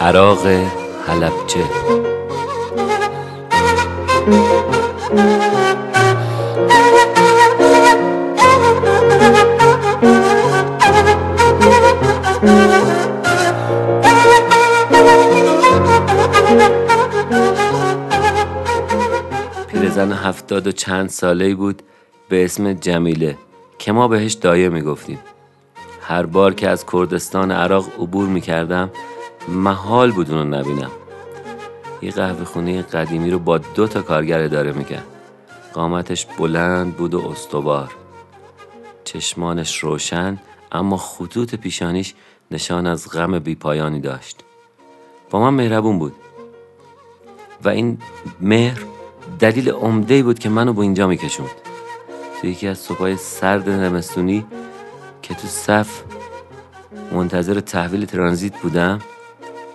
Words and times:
عراق 0.00 0.46
حلبچه. 1.06 1.64
پیرزن 19.68 20.12
هفتاد 20.12 20.66
و 20.66 20.72
چند 20.72 21.08
ساله 21.08 21.54
بود 21.54 21.82
به 22.28 22.44
اسم 22.44 22.72
جمیله 22.72 23.36
که 23.78 23.92
ما 23.92 24.08
بهش 24.08 24.32
دایه 24.32 24.68
می‌گفتیم. 24.68 25.18
هر 26.00 26.26
بار 26.26 26.54
که 26.54 26.68
از 26.68 26.86
کردستان 26.92 27.50
عراق 27.50 27.84
عبور 28.00 28.28
می‌کردم 28.28 28.90
محال 29.48 30.12
بود 30.12 30.30
اونو 30.30 30.44
نبینم. 30.44 30.90
یه 32.02 32.10
قهوه 32.10 32.44
خونه 32.44 32.82
قدیمی 32.82 33.30
رو 33.30 33.38
با 33.38 33.58
دو 33.58 33.86
تا 33.86 34.02
کارگر 34.02 34.42
اداره 34.42 34.72
می‌کرد. 34.72 35.06
قامتش 35.74 36.26
بلند 36.26 36.96
بود 36.96 37.14
و 37.14 37.28
استوار. 37.28 37.92
چشمانش 39.04 39.78
روشن 39.78 40.38
اما 40.72 40.96
خطوط 40.96 41.54
پیشانیش 41.54 42.14
نشان 42.50 42.86
از 42.86 43.10
غم 43.10 43.38
بیپایانی 43.38 44.00
داشت. 44.00 44.44
با 45.30 45.40
من 45.40 45.54
مهربون 45.54 45.98
بود. 45.98 46.14
و 47.64 47.68
این 47.68 47.98
مهر 48.40 48.84
دلیل 49.38 49.70
عمده 49.70 50.22
بود 50.22 50.38
که 50.38 50.48
منو 50.48 50.72
به 50.72 50.80
اینجا 50.80 51.06
میکشوند. 51.06 51.50
تو 52.40 52.46
یکی 52.46 52.68
از 52.68 52.78
صبحای 52.78 53.16
سرد 53.16 53.70
نمستونی 53.70 54.46
که 55.22 55.34
تو 55.34 55.48
صف 55.48 56.02
منتظر 57.12 57.60
تحویل 57.60 58.04
ترانزیت 58.04 58.60
بودم 58.60 58.98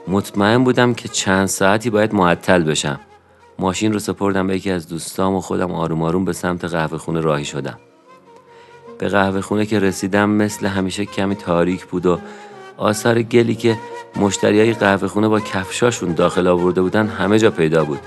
مطمئن 0.10 0.64
بودم 0.64 0.94
که 0.94 1.08
چند 1.08 1.48
ساعتی 1.48 1.90
باید 1.90 2.16
معطل 2.16 2.64
بشم. 2.64 3.00
ماشین 3.60 3.94
رو 3.94 4.00
سپردم 4.00 4.48
به 4.48 4.56
یکی 4.56 4.72
از 4.72 4.88
دوستام 4.88 5.36
و 5.36 5.42
خودم 5.42 5.72
آروم 5.72 6.02
آروم 6.04 6.26
به 6.26 6.34
سمت 6.34 6.66
قهوه 6.66 6.98
خونه 6.98 7.22
راهی 7.22 7.46
شدم. 7.46 7.80
به 9.00 9.08
قهوه 9.08 9.42
خونه 9.42 9.66
که 9.66 9.80
رسیدم 9.80 10.30
مثل 10.30 10.68
همیشه 10.68 11.06
کمی 11.06 11.36
تاریک 11.36 11.86
بود 11.86 12.06
و 12.06 12.20
آثار 12.78 13.22
گلی 13.22 13.56
که 13.56 13.78
مشتریای 14.16 14.74
قهوه 14.74 15.08
خونه 15.08 15.28
با 15.28 15.40
کفشاشون 15.40 16.14
داخل 16.14 16.48
آورده 16.48 16.82
بودن 16.82 17.08
همه 17.08 17.40
جا 17.40 17.52
پیدا 17.52 17.86
بود. 17.86 18.00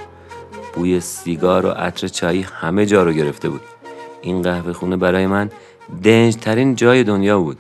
بوی 0.75 1.01
سیگار 1.01 1.67
و 1.67 1.69
عطر 1.69 2.09
چایی 2.09 2.43
همه 2.43 2.87
جا 2.87 3.03
رو 3.03 3.13
گرفته 3.13 3.49
بود. 3.49 3.61
این 4.23 4.43
قهوه 4.43 4.73
خونه 4.73 4.97
برای 4.97 5.27
من 5.27 5.51
دنج 6.05 6.37
ترین 6.37 6.75
جای 6.75 7.05
دنیا 7.05 7.41
بود. 7.41 7.59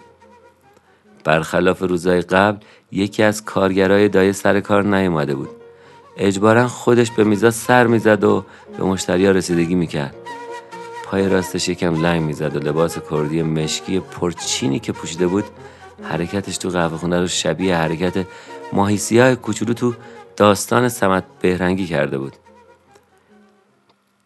برخلاف 1.25 1.83
روزای 1.83 2.21
قبل 2.21 2.59
یکی 2.93 3.23
از 3.23 3.45
کارگرای 3.45 4.09
دایه 4.09 4.33
سر 4.33 4.61
کار 4.61 4.85
نیومده 4.97 5.35
بود. 5.35 5.49
اجبارا 6.17 6.69
خودش 6.69 7.11
به 7.11 7.25
میزا 7.25 7.51
سر 7.51 7.87
می‌زد 7.87 8.25
و 8.25 8.45
به 8.79 8.85
مشتریا 8.85 9.31
رسیدگی 9.31 9.75
می‌کرد. 9.75 10.15
پای 11.05 11.29
راستش 11.29 11.69
یکم 11.69 12.03
لنگ 12.03 12.23
می‌زد 12.23 12.57
و 12.57 12.59
لباس 12.59 12.99
کردی 13.11 13.43
مشکی 13.43 14.01
پرچینی 14.01 14.79
که 14.79 14.93
پوشیده 14.93 15.27
بود 15.27 15.45
حرکتش 16.03 16.59
تو 16.59 16.69
قهوه 16.69 16.97
خونه 16.97 17.21
رو 17.21 17.27
شبیه 17.27 17.77
حرکت 17.77 18.27
ماهی 18.73 18.97
سیاه 18.97 19.35
کوچولو 19.35 19.75
تو 19.75 19.95
داستان 20.37 20.89
سمت 20.89 21.25
بهرنگی 21.41 21.87
کرده 21.87 22.19
بود. 22.19 22.37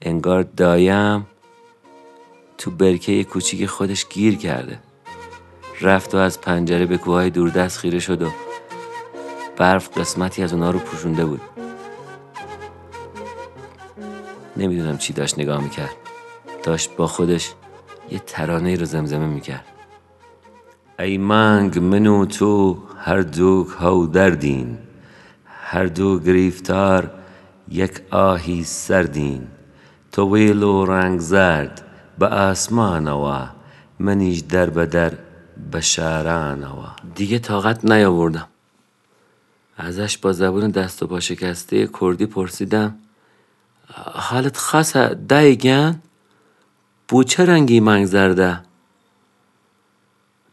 انگار 0.02 0.42
دایم 0.42 1.26
تو 2.58 2.70
برکه 2.70 3.24
کوچیک 3.24 3.66
خودش 3.66 4.08
گیر 4.08 4.36
کرده. 4.36 4.78
رفت 5.80 6.14
و 6.14 6.18
از 6.18 6.40
پنجره 6.40 6.86
به 6.86 6.98
کوههای 6.98 7.30
دوردست 7.30 7.78
خیره 7.78 7.98
شد 7.98 8.22
و 8.22 8.30
برف 9.56 9.98
قسمتی 9.98 10.42
از 10.42 10.52
اونا 10.52 10.70
رو 10.70 10.78
پوشونده 10.78 11.24
بود. 11.24 11.40
نمی‌دونم 14.56 14.98
چی 14.98 15.12
داشت 15.12 15.38
نگاه 15.38 15.62
می‌کرد. 15.62 15.96
داشت 16.62 16.96
با 16.96 17.06
خودش 17.06 17.52
یه 18.10 18.18
ترانه 18.18 18.76
رو 18.76 18.84
زمزمه 18.84 19.26
می‌کرد. 19.26 19.64
ای 20.98 21.18
منگ 21.18 21.78
منو 21.78 22.24
تو 22.24 22.82
هر 22.98 23.20
دو 23.20 23.64
هاو 23.78 24.06
دردین. 24.06 24.78
هر 25.44 25.86
دو 25.86 26.18
گریفتار 26.18 27.10
یک 27.68 28.00
آهی 28.10 28.64
سردین. 28.64 29.46
تو 30.12 30.34
ویل 30.34 30.62
و 30.62 30.84
رنگ 30.84 31.20
زرد 31.20 31.82
به 32.18 32.26
آسمانەوە 32.26 33.48
منیش 33.98 34.40
در 34.40 34.70
به 34.70 34.86
در 34.86 35.12
به 35.70 35.80
شارانەوە 35.80 36.88
دیگه 37.14 37.38
طاقت 37.38 37.84
نیاوردم 37.84 38.48
ازش 39.76 40.18
با 40.18 40.32
زبون 40.32 40.70
دست 40.70 41.02
و 41.02 41.06
پا 41.06 41.20
شکسته 41.20 41.88
کردی 42.00 42.26
پرسیدم 42.26 42.94
حالت 44.12 44.56
خاصه 44.56 45.14
دایگن؟ 45.28 46.02
بو 47.08 47.24
چه 47.24 47.46
رنگی 47.46 47.80
منگ 47.80 48.06
زرده؟ 48.06 48.60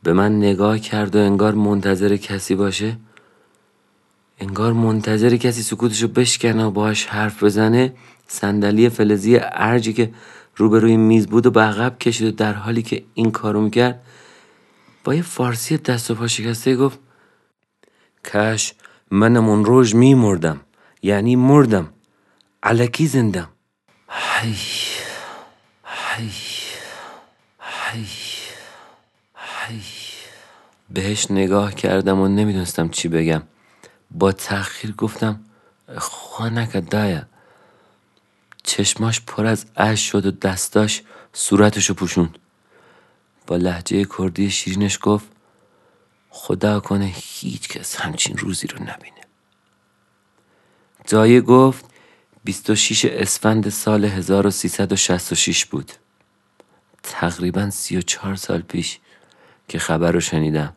به 0.03 0.13
من 0.13 0.37
نگاه 0.37 0.79
کرد 0.79 1.15
و 1.15 1.19
انگار 1.19 1.53
منتظر 1.53 2.15
کسی 2.15 2.55
باشه 2.55 2.97
انگار 4.39 4.73
منتظر 4.73 5.35
کسی 5.35 5.61
سکوتشو 5.61 6.07
بشکنه 6.07 6.65
و 6.65 6.71
باهاش 6.71 7.05
حرف 7.05 7.43
بزنه 7.43 7.93
صندلی 8.27 8.89
فلزی 8.89 9.39
ارجی 9.41 9.93
که 9.93 10.13
روبروی 10.55 10.97
میز 10.97 11.27
بود 11.27 11.45
و 11.45 11.51
به 11.51 11.61
عقب 11.61 11.99
کشید 11.99 12.27
و 12.27 12.31
در 12.31 12.53
حالی 12.53 12.81
که 12.81 13.03
این 13.13 13.31
کارو 13.31 13.61
می‌کرد 13.61 14.01
با 15.03 15.15
یه 15.15 15.21
فارسی 15.21 15.77
دست 15.77 16.11
و 16.11 16.15
پا 16.15 16.27
شکسته 16.27 16.75
گفت 16.75 16.99
کاش 18.31 18.73
منم 19.11 19.49
اون 19.49 19.65
روز 19.65 19.95
میمردم 19.95 20.61
یعنی 21.01 21.35
مردم. 21.35 21.93
علکی 22.63 23.07
زندم. 23.07 23.49
هی 24.09 24.55
هی 25.85 26.31
هی 27.59 28.07
هی 29.67 29.81
بهش 30.89 31.31
نگاه 31.31 31.75
کردم 31.75 32.19
و 32.19 32.27
نمی‌دونستم 32.27 32.89
چی 32.89 33.07
بگم. 33.07 33.43
با 34.11 34.31
تأخیر 34.31 34.91
گفتم 34.91 35.39
خوا 35.97 36.49
نکرد 36.49 36.89
دایه 36.89 37.25
چشماش 38.63 39.21
پر 39.21 39.45
از 39.45 39.65
اش 39.75 40.11
شد 40.11 40.25
و 40.25 40.31
دستاش 40.31 41.01
صورتشو 41.33 41.93
پوشوند. 41.93 42.39
با 43.53 43.57
لحجه 43.57 44.05
کردی 44.17 44.49
شیرینش 44.49 44.99
گفت 45.01 45.25
خدا 46.29 46.79
کنه 46.79 47.11
هیچ 47.15 47.67
کس 47.69 47.95
همچین 47.95 48.37
روزی 48.37 48.67
رو 48.67 48.79
نبینه. 48.79 49.21
دایه 51.07 51.41
گفت 51.41 51.85
26 52.43 53.05
اسفند 53.05 53.69
سال 53.69 54.05
1366 54.05 55.65
بود. 55.65 55.91
تقریبا 57.03 57.69
34 57.69 58.35
سال 58.35 58.61
پیش 58.61 58.99
که 59.67 59.79
خبر 59.79 60.11
رو 60.11 60.19
شنیدم. 60.19 60.73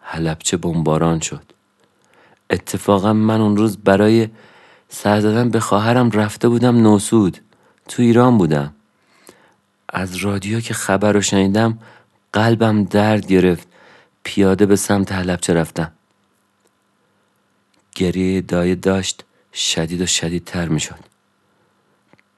حلبچه 0.00 0.56
بمباران 0.56 1.20
شد. 1.20 1.52
اتفاقا 2.50 3.12
من 3.12 3.40
اون 3.40 3.56
روز 3.56 3.76
برای 3.76 4.28
سر 4.88 5.20
زدن 5.20 5.50
به 5.50 5.60
خواهرم 5.60 6.10
رفته 6.10 6.48
بودم 6.48 6.76
نوسود. 6.76 7.38
تو 7.88 8.02
ایران 8.02 8.38
بودم. 8.38 8.74
از 9.88 10.16
رادیو 10.16 10.60
که 10.60 10.74
خبر 10.74 11.12
رو 11.12 11.20
شنیدم 11.20 11.78
قلبم 12.32 12.84
درد 12.84 13.26
گرفت. 13.26 13.68
پیاده 14.24 14.66
به 14.66 14.76
سمت 14.76 15.12
حلبچه 15.12 15.54
رفتم. 15.54 15.92
گریه 17.94 18.40
دایه 18.40 18.74
داشت 18.74 19.24
شدید 19.54 20.00
و 20.00 20.06
شدیدتر 20.06 20.68
می 20.68 20.80
شد 20.80 20.98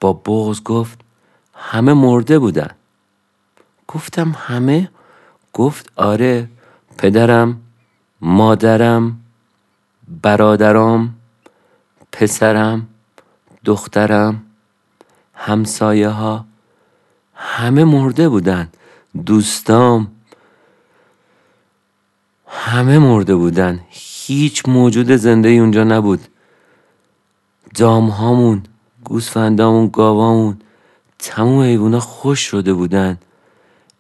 با 0.01 0.13
بغز 0.13 0.63
گفت 0.63 1.01
همه 1.55 1.93
مرده 1.93 2.39
بودن. 2.39 2.71
گفتم 3.89 4.35
همه؟ 4.39 4.91
گفت 5.53 5.93
آره 5.97 6.49
پدرم 6.99 7.61
مادرم 8.21 9.21
برادرام 10.23 11.15
پسرم 12.13 12.89
دخترم 13.65 14.43
همسایه 15.35 16.09
ها 16.09 16.45
همه 17.43 17.85
مرده 17.85 18.29
بودن. 18.29 18.69
دوستام 19.27 20.09
همه 22.47 22.99
مرده 22.99 23.35
بودن. 23.35 23.81
هیچ 23.89 24.69
موجود 24.69 25.17
زنده 25.17 25.49
اونجا 25.49 25.85
نبود. 25.85 26.21
دام 27.75 28.09
هامون 28.09 28.63
گوسفندامون 29.05 29.91
گاوامون 29.93 30.61
تموم 31.19 31.63
حیوونا 31.63 32.01
خوش 32.01 32.41
شده 32.41 32.73
بودن. 32.73 33.19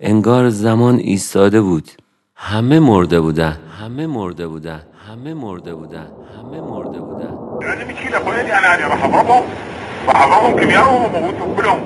انگار 0.01 0.49
زمان 0.51 0.97
ایستاده 0.97 1.61
بود. 1.61 1.91
همه 2.35 2.81
مرده 2.81 3.21
بودن. 3.21 3.59
همه 3.81 4.07
مرده 4.07 4.47
بودن. 4.49 4.83
همه 5.09 5.35
مرده 5.35 5.75
بودن. 5.75 6.09
همه 6.39 6.61
مرده 6.61 7.01
بودن. 7.01 7.35
كلهم 11.57 11.81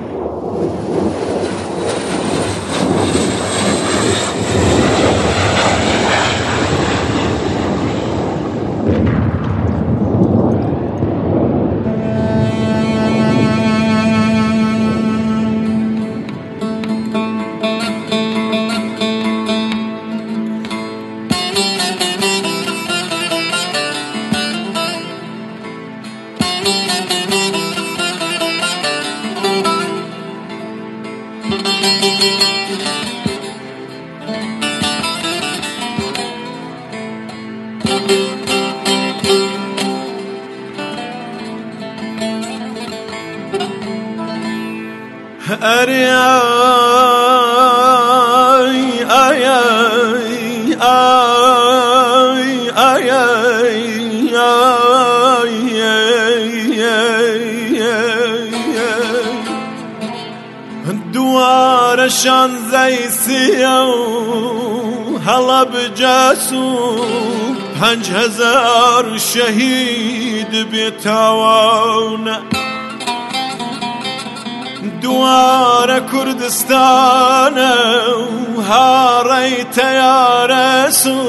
دوار 75.01 75.89
کردستان 76.11 77.57
و 77.57 78.61
هاڕێی 78.69 79.57
تەیارەس 79.75 81.03
سو 81.03 81.19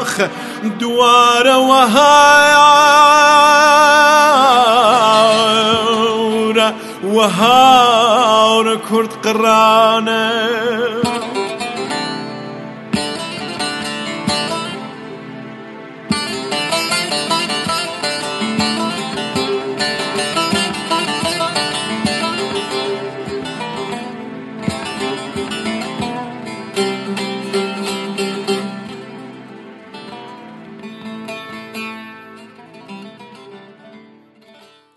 آخ 0.01 0.21
دوار 0.81 1.47
وەهای 1.71 2.56
وهار 7.27 8.77
کرد 8.91 9.13
قرانه. 9.23 11.06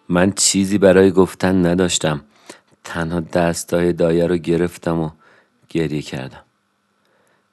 من 0.09 0.31
چیزی 0.31 0.77
برای 0.77 1.11
گفتن 1.11 1.65
نداشتم. 1.65 2.21
تنها 2.83 3.19
دستای 3.19 3.93
دایه 3.93 4.27
رو 4.27 4.37
گرفتم 4.37 4.99
و 4.99 5.09
گریه 5.69 6.01
کردم. 6.01 6.41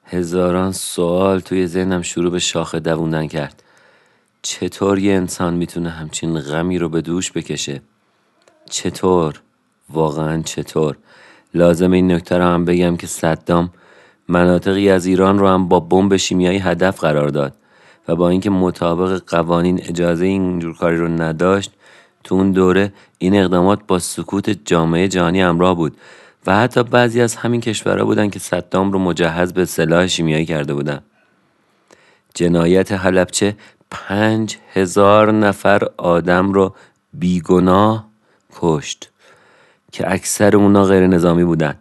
هزاران 0.05 0.71
سوال 0.71 1.39
توی 1.39 1.67
ذهنم 1.67 2.01
شروع 2.01 2.31
به 2.31 2.39
شاخه 2.39 2.79
دووندن 2.79 3.27
کرد. 3.27 3.63
چطور 4.41 4.99
یه 4.99 5.13
انسان 5.13 5.53
می‌تونه 5.53 5.89
همچین 5.89 6.39
غمی 6.39 6.77
رو 6.77 6.89
به 6.89 7.01
دوش 7.01 7.31
بکشه؟ 7.31 7.81
چطور؟ 8.69 9.41
واقعا 9.89 10.41
چطور؟ 10.41 10.97
لازم 11.53 11.91
این 11.91 12.11
نکته 12.11 12.37
رو 12.37 12.43
هم 12.43 12.65
بگم 12.65 12.97
که 12.97 13.07
صدام 13.07 13.69
مناطقی 14.27 14.89
از 14.89 15.05
ایران 15.05 15.39
رو 15.39 15.47
هم 15.47 15.67
با 15.67 15.79
بمب 15.79 16.17
شیمیایی 16.17 16.59
هدف 16.59 16.99
قرار 16.99 17.29
داد 17.29 17.53
و 18.07 18.15
با 18.15 18.29
اینکه 18.29 18.49
مطابق 18.49 19.21
قوانین 19.27 19.81
اجازه 19.83 20.25
اینجور 20.25 20.77
کاری 20.77 20.97
رو 20.97 21.07
نداشت 21.07 21.71
تو 22.27 22.35
اون 22.35 22.51
دوره 22.51 22.93
این 23.17 23.35
اقدامات 23.35 23.79
با 23.87 23.99
سکوت 23.99 24.49
جامعه 24.65 25.07
جهانی 25.07 25.41
همراه 25.41 25.75
بود 25.75 25.97
و 26.47 26.55
حتی 26.55 26.83
بعضی 26.83 27.21
از 27.21 27.35
همین 27.35 27.61
کشورها 27.61 28.05
بودن 28.05 28.29
که 28.29 28.39
صدام 28.39 28.91
رو 28.91 28.99
مجهز 28.99 29.53
به 29.53 29.65
سلاح 29.65 30.07
شیمیایی 30.07 30.45
کرده 30.45 30.73
بودن. 30.73 31.01
جنایت 32.33 32.91
حلبچه 32.91 33.55
پنج 33.91 34.57
هزار 34.73 35.31
نفر 35.31 35.87
آدم 35.97 36.51
رو 36.51 36.75
بیگناه 37.13 38.07
کشت 38.55 39.09
که 39.91 40.11
اکثر 40.11 40.55
اونا 40.55 40.83
غیر 40.83 41.07
نظامی 41.07 41.43
بودن. 41.43 41.75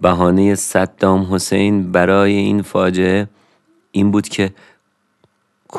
بهانه 0.00 0.54
صدام 0.54 1.34
حسین 1.34 1.92
برای 1.92 2.32
این 2.32 2.62
فاجعه 2.62 3.28
این 3.90 4.10
بود 4.10 4.28
که 4.28 4.50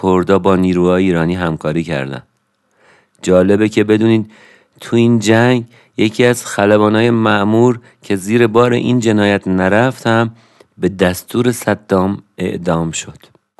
کردا 0.01 0.39
با 0.39 0.55
نیروهای 0.55 1.03
ایرانی 1.03 1.35
همکاری 1.35 1.83
کردن. 1.83 2.23
جالبه 3.21 3.69
که 3.69 3.83
بدونید 3.83 4.31
تو 4.81 4.95
این 4.95 5.19
جنگ 5.19 5.65
یکی 5.97 6.25
از 6.25 6.45
خلبانای 6.45 7.09
معمور 7.09 7.79
که 8.01 8.15
زیر 8.15 8.47
بار 8.47 8.73
این 8.73 8.99
جنایت 8.99 9.47
نرفت 9.47 10.07
هم 10.07 10.35
به 10.77 10.89
دستور 10.89 11.51
صدام 11.51 12.23
اعدام 12.37 12.91
شد. 12.91 13.17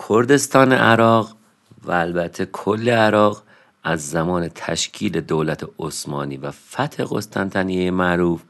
کردستان 0.10 0.74
عراق 0.74 1.36
و 1.84 1.92
البته 1.92 2.46
کل 2.46 2.90
عراق 2.90 3.44
از 3.84 4.10
زمان 4.10 4.50
تشکیل 4.56 5.22
دولت 5.22 5.66
عثمانی 5.80 6.38
و 6.38 6.52
فتح 6.52 7.04
قسطنطنیه 7.04 7.92
معروف 7.92 8.42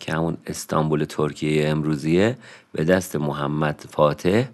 که 0.00 0.12
همون 0.12 0.36
استانبول 0.46 1.04
ترکیه 1.04 1.68
امروزیه 1.68 2.36
به 2.72 2.84
دست 2.84 3.16
محمد 3.16 3.84
فاتح 3.90 4.44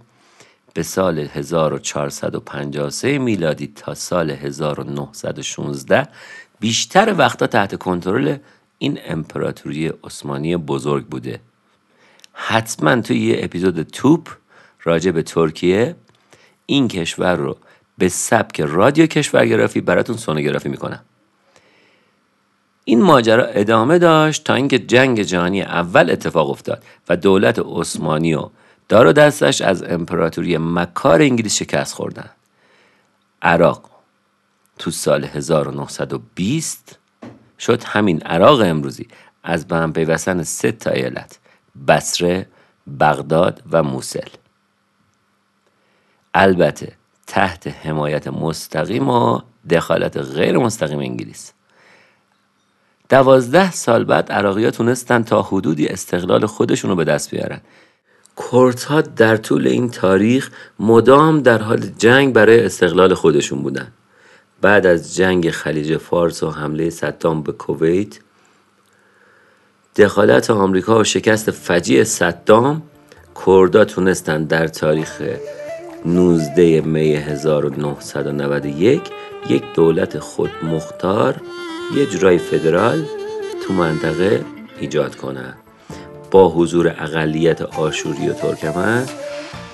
به 0.74 0.82
سال 0.82 1.18
1453 1.18 3.18
میلادی 3.18 3.66
تا 3.66 3.94
سال 3.94 4.30
1916 4.30 6.08
بیشتر 6.60 7.14
وقتا 7.18 7.46
تحت 7.46 7.78
کنترل 7.78 8.36
این 8.78 8.98
امپراتوری 9.04 9.92
عثمانی 10.04 10.56
بزرگ 10.56 11.06
بوده. 11.06 11.40
حتما 12.32 13.00
توی 13.00 13.18
یه 13.18 13.44
اپیزود 13.44 13.82
توپ 13.82 14.28
راجع 14.84 15.10
به 15.10 15.22
ترکیه 15.22 15.96
این 16.66 16.88
کشور 16.88 17.34
رو 17.34 17.56
به 17.98 18.08
سبک 18.08 18.60
رادیو 18.60 19.06
کشورگرافی 19.06 19.80
براتون 19.80 20.16
سونوگرافی 20.16 20.68
می‌کنم. 20.68 21.00
این 22.84 23.02
ماجرا 23.02 23.44
ادامه 23.44 23.98
داشت 23.98 24.44
تا 24.44 24.54
اینکه 24.54 24.78
جنگ 24.78 25.22
جهانی 25.22 25.62
اول 25.62 26.10
اتفاق 26.10 26.50
افتاد 26.50 26.84
و 27.08 27.16
دولت 27.16 27.58
عثمانی 27.58 28.34
و 28.34 28.50
دار 28.90 29.06
و 29.06 29.12
دستش 29.12 29.60
از 29.60 29.82
امپراتوری 29.82 30.58
مکار 30.58 31.22
انگلیس 31.22 31.56
شکست 31.56 31.94
خوردن. 31.94 32.30
عراق 33.42 33.90
تو 34.78 34.90
سال 34.90 35.24
1920 35.24 36.98
شد 37.58 37.84
همین 37.84 38.22
عراق 38.22 38.60
امروزی 38.60 39.08
از 39.42 39.68
به 39.68 39.76
هم 39.76 39.92
پیوستن 39.92 40.42
سه 40.42 40.72
تا 40.72 40.90
ایالت 40.90 41.38
بصره 41.88 42.46
بغداد 43.00 43.62
و 43.72 43.82
موسل. 43.82 44.28
البته 46.34 46.92
تحت 47.26 47.66
حمایت 47.66 48.28
مستقیم 48.28 49.08
و 49.08 49.40
دخالت 49.70 50.16
غیر 50.16 50.58
مستقیم 50.58 50.98
انگلیس. 50.98 51.52
دوازده 53.08 53.70
سال 53.70 54.04
بعد 54.04 54.32
عراقی 54.32 54.70
تونستن 54.70 55.22
تا 55.22 55.42
حدودی 55.42 55.88
استقلال 55.88 56.46
خودشونو 56.46 56.94
به 56.94 57.04
دست 57.04 57.30
بیارن. 57.30 57.60
کردها 58.52 59.00
در 59.00 59.36
طول 59.36 59.66
این 59.66 59.90
تاریخ 59.90 60.50
مدام 60.80 61.40
در 61.40 61.62
حال 61.62 61.80
جنگ 61.98 62.32
برای 62.32 62.64
استقلال 62.64 63.14
خودشون 63.14 63.62
بودن. 63.62 63.88
بعد 64.60 64.86
از 64.86 65.16
جنگ 65.16 65.50
خلیج 65.50 65.96
فارس 65.96 66.42
و 66.42 66.50
حمله 66.50 66.90
صدام 66.90 67.42
به 67.42 67.52
کویت 67.52 68.18
دخالت 69.96 70.50
آمریکا 70.50 71.00
و 71.00 71.04
شکست 71.04 71.50
فجیع 71.50 72.04
صدام 72.04 72.82
کردا 73.46 73.84
تونستن 73.84 74.44
در 74.44 74.68
تاریخ 74.68 75.22
19 76.06 76.80
می 76.80 77.14
1991 77.14 79.02
یک 79.48 79.62
دولت 79.74 80.18
خودمختار 80.18 81.40
یه 81.96 82.06
جورای 82.06 82.38
فدرال 82.38 83.04
تو 83.66 83.72
منطقه 83.72 84.44
ایجاد 84.80 85.16
کنن. 85.16 85.54
با 86.30 86.48
حضور 86.48 86.94
اقلیت 86.98 87.62
آشوری 87.62 88.28
و 88.28 88.32
ترکمن 88.32 89.04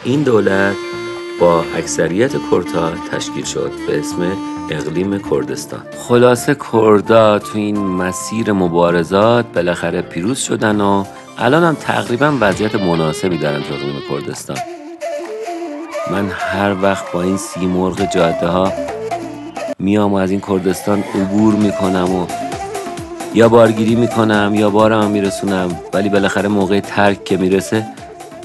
این 0.04 0.22
دولت 0.22 0.74
با 1.40 1.64
اکثریت 1.76 2.32
کردها 2.50 2.90
تشکیل 3.12 3.44
شد 3.44 3.70
به 3.86 3.98
اسم 3.98 4.32
اقلیم 4.70 5.18
کردستان. 5.30 5.82
خلاصه 6.08 6.56
کردا 6.72 7.38
تو 7.38 7.58
این 7.58 7.78
مسیر 7.78 8.52
مبارزات 8.52 9.46
بالاخره 9.54 10.02
پیروز 10.02 10.38
شدن 10.38 10.80
و 10.80 11.04
الان 11.38 11.64
هم 11.64 11.74
تقریبا 11.74 12.38
وضعیت 12.40 12.74
مناسبی 12.74 13.38
دارن 13.38 13.62
تو 13.62 13.74
اقلیم 13.74 14.02
کردستان. 14.10 14.56
من 16.10 16.28
هر 16.28 16.76
وقت 16.82 17.12
با 17.12 17.22
این 17.22 17.36
سی 17.36 17.66
مرغ 17.66 18.12
جاده 18.14 18.46
ها 18.46 18.72
میام 19.78 20.12
و 20.12 20.16
از 20.16 20.30
این 20.30 20.40
کردستان 20.40 21.04
عبور 21.14 21.54
می‌کنم 21.54 22.14
و 22.14 22.26
یا 23.36 23.48
بارگیری 23.48 23.94
می‌کنم 23.94 24.52
یا 24.54 24.70
بارم 24.70 25.10
میرسونم 25.10 25.76
ولی 25.92 26.08
بالاخره 26.08 26.48
موقع 26.48 26.80
ترک 26.80 27.24
که 27.24 27.36
می‌رسه 27.36 27.86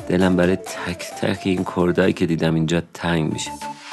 دلم 0.09 0.35
برای 0.35 0.55
تک 0.55 1.05
تک 1.21 1.39
این 1.43 1.65
کردایی 1.75 2.13
که 2.13 2.25
دیدم 2.25 2.55
اینجا 2.55 2.81
تنگ 2.93 3.33
میشه. 3.33 3.51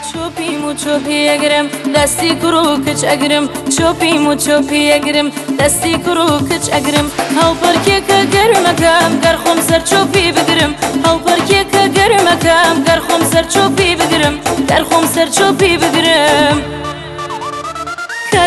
چۆپیم 0.08 0.64
و 0.68 0.72
چۆپی 0.82 1.18
ئەگرم 1.30 1.66
دەستی 1.94 2.30
کوڕ 2.40 2.54
و 2.70 2.76
کچ 2.86 3.00
ئەگرم 3.10 3.44
چۆپیم 3.76 4.22
و 4.28 4.32
چۆپی 4.44 4.82
ئەگرم 4.94 5.28
دەستی 5.58 5.94
کوڕ 6.04 6.18
و 6.30 6.38
کچ 6.48 6.64
ئەگرم 6.74 7.06
هەڵپەرکێکە 7.38 8.18
گەرمەکەم 8.34 9.10
گەرخۆم 9.24 9.58
سەر 9.68 9.82
چۆپی 9.90 10.26
بگرم. 10.36 10.72
هەڵپەرکێکە 11.04 11.82
گەرمەکەم 11.96 12.76
گەرخۆم 12.86 13.22
سەر 13.32 13.44
چۆپی 13.54 13.90
بگرم. 14.00 14.34
گەرخۆم 14.70 15.04
سەر 15.14 15.28
چۆپی 15.36 15.74
بگرم. 15.82 16.77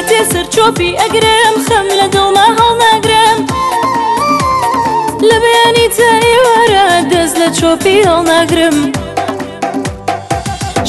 کاتێ 0.01 0.21
سەر 0.33 0.47
چۆپی 0.55 0.89
ئەگرم 1.01 1.55
خەم 1.65 1.87
لە 1.99 2.07
دڵما 2.13 2.47
هەڵناگرم 2.57 3.39
لە 5.29 5.37
بەیانی 5.43 5.87
تایوارە 5.97 6.85
دەست 7.11 7.35
لە 7.41 7.47
چۆپی 7.57 7.97
هەڵناگرم 8.07 8.77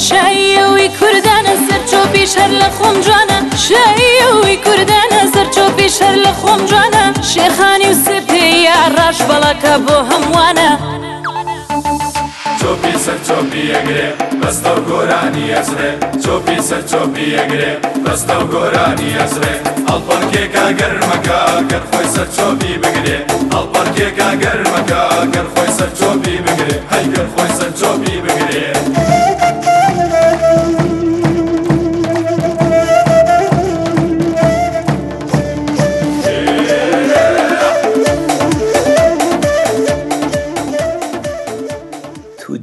شایەوەی 0.05 0.89
کوردانە 0.99 1.55
سەر 1.67 1.81
چۆپی 1.91 2.25
شەر 2.33 2.51
لە 2.61 2.69
خۆم 2.77 2.95
جوانە. 3.05 3.39
شایەوەی 3.65 4.57
کوردانە 4.65 5.21
سەر 5.33 5.47
چۆپی 5.55 5.89
شەر 5.97 6.15
لە 6.25 6.31
خۆم 6.39 6.61
جوانە. 6.69 7.05
شێخانی 7.31 7.89
و 7.91 7.95
سپێیا 8.05 8.77
ڕاش 8.95 9.17
بەڵەکە 9.27 9.73
بۆ 9.85 9.97
هەمووانە. 10.09 10.69
چۆپی 13.33 13.65
ئەگرێ 13.75 14.07
بەستە 14.41 14.71
و 14.77 14.79
گۆرانی 14.89 15.45
ئەزرێ. 15.55 15.91
چۆپی 16.23 16.59
سەر 16.67 16.83
چۆپی 16.91 17.27
ئەگرێ 17.37 17.71
بەستە 18.05 18.35
و 18.41 18.45
گۆرانی 18.53 19.09
ئەزرێ. 19.19 19.55
ئەڵپەرکێکا 19.89 20.65
گەرمەکە 20.79 21.39
گەر 21.69 21.83
خۆی 21.89 22.07
سەر 22.15 22.27
چۆپی 22.35 22.73
بگرێ. 22.81 23.17
ئەڵپەرکێکا 23.53 24.29
گەرمەکە 24.43 25.01
گەر 25.33 25.47
خۆی 25.53 25.71
سەر 25.77 25.91
چۆپی 25.99 26.37
بگرێ. 26.45 26.77
هەی 26.91 27.05
گەر 27.13 27.27
خۆی 27.33 27.51
سەر 27.59 27.71
چۆپی 27.79 28.17
بگرێ. 28.25 29.32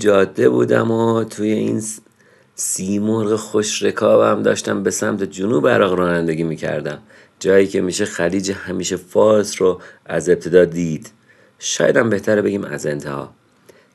جاده 0.00 0.48
بودم 0.48 0.90
و 0.90 1.24
توی 1.24 1.50
این 1.50 1.80
س- 1.80 2.00
سیمرغ 2.54 3.36
خوش 3.36 3.82
رکابم 3.82 4.42
داشتم 4.42 4.82
به 4.82 4.90
سمت 4.90 5.22
جنوب 5.22 5.68
عراق 5.68 5.94
رانندگی 5.94 6.42
می‌کردم. 6.42 6.98
جایی 7.40 7.66
که 7.66 7.80
میشه 7.80 8.04
خلیج 8.04 8.52
همیشه 8.52 8.96
فارس 8.96 9.62
رو 9.62 9.80
از 10.06 10.28
ابتدا 10.28 10.64
دید. 10.64 11.10
شایدم 11.58 12.10
بهتره 12.10 12.42
بگیم 12.42 12.64
از 12.64 12.86
انتها. 12.86 13.30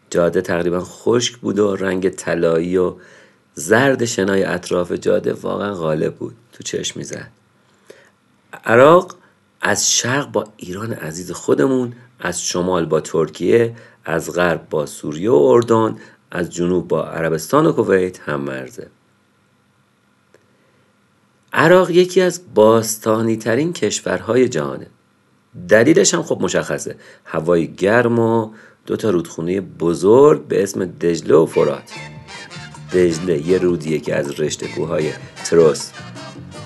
جاده 0.09 0.41
تقریبا 0.41 0.79
خشک 0.79 1.37
بود 1.37 1.59
و 1.59 1.75
رنگ 1.75 2.09
طلایی 2.09 2.77
و 2.77 2.93
زرد 3.55 4.05
شنای 4.05 4.43
اطراف 4.43 4.91
جاده 4.91 5.33
واقعا 5.33 5.73
غالب 5.73 6.15
بود. 6.15 6.35
تو 6.53 6.63
چشم 6.63 6.99
می‌زد. 6.99 7.27
عراق 8.65 9.15
از 9.61 9.91
شرق 9.91 10.31
با 10.31 10.47
ایران 10.57 10.93
عزیز 10.93 11.31
خودمون 11.31 11.93
از 12.19 12.41
شمال 12.41 12.85
با 12.85 13.01
ترکیه 13.01 13.75
از 14.05 14.33
غرب 14.33 14.69
با 14.69 14.85
سوریه 14.85 15.31
و 15.31 15.35
اردن 15.35 15.97
از 16.31 16.49
جنوب 16.49 16.87
با 16.87 17.05
عربستان 17.05 17.65
و 17.65 17.71
کویت 17.71 18.19
هم 18.19 18.41
مرزه. 18.41 18.87
عراق 21.53 21.89
یکی 21.89 22.21
از 22.21 22.41
باستانی 22.55 23.37
ترین 23.37 23.73
کشورهای 23.73 24.49
جهانه. 24.49 24.87
دلیلش 25.69 26.13
هم 26.13 26.23
خب 26.23 26.37
مشخصه. 26.41 26.95
هوای 27.25 27.67
گرم 27.67 28.19
و 28.19 28.51
دو 28.85 28.95
تا 28.95 29.09
رودخونه 29.09 29.61
بزرگ 29.61 30.47
به 30.47 30.63
اسم 30.63 30.85
دجله 30.85 31.35
و 31.35 31.45
فرات. 31.45 31.91
دجله 32.93 33.47
یه 33.47 33.57
رودیه 33.57 33.99
که 33.99 34.15
از 34.15 34.39
رشته 34.39 34.67
کوههای 34.67 35.11
تروس 35.45 35.91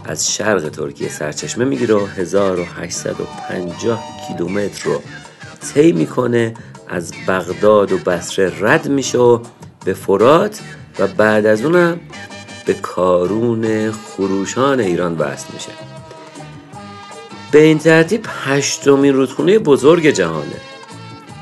از 0.06 0.34
شرق 0.34 0.70
ترکیه 0.70 1.10
سرچشمه 1.10 1.66
می‌گیره 1.66 1.96
و 1.96 2.06
1850 2.06 4.04
کیلومتر 4.28 4.90
رو 4.90 5.02
طی 5.74 5.92
می‌کنه 5.92 6.54
از 6.90 7.14
بغداد 7.28 7.92
و 7.92 7.98
بصره 7.98 8.54
رد 8.60 8.88
میشه 8.88 9.18
و 9.18 9.40
به 9.86 9.94
فرات 9.94 10.60
و 11.00 11.08
بعد 11.08 11.46
از 11.46 11.66
اونم 11.66 12.00
به 12.66 12.74
کارون 12.74 13.92
خروشان 13.92 14.80
ایران 14.80 15.18
وصل 15.18 15.54
میشه. 15.54 15.72
به 17.52 17.62
این 17.62 17.78
ترتیب 17.78 18.26
هشتمین 18.46 19.14
رودخونه 19.14 19.60
بزرگ 19.60 20.08
جهانه. 20.08 20.62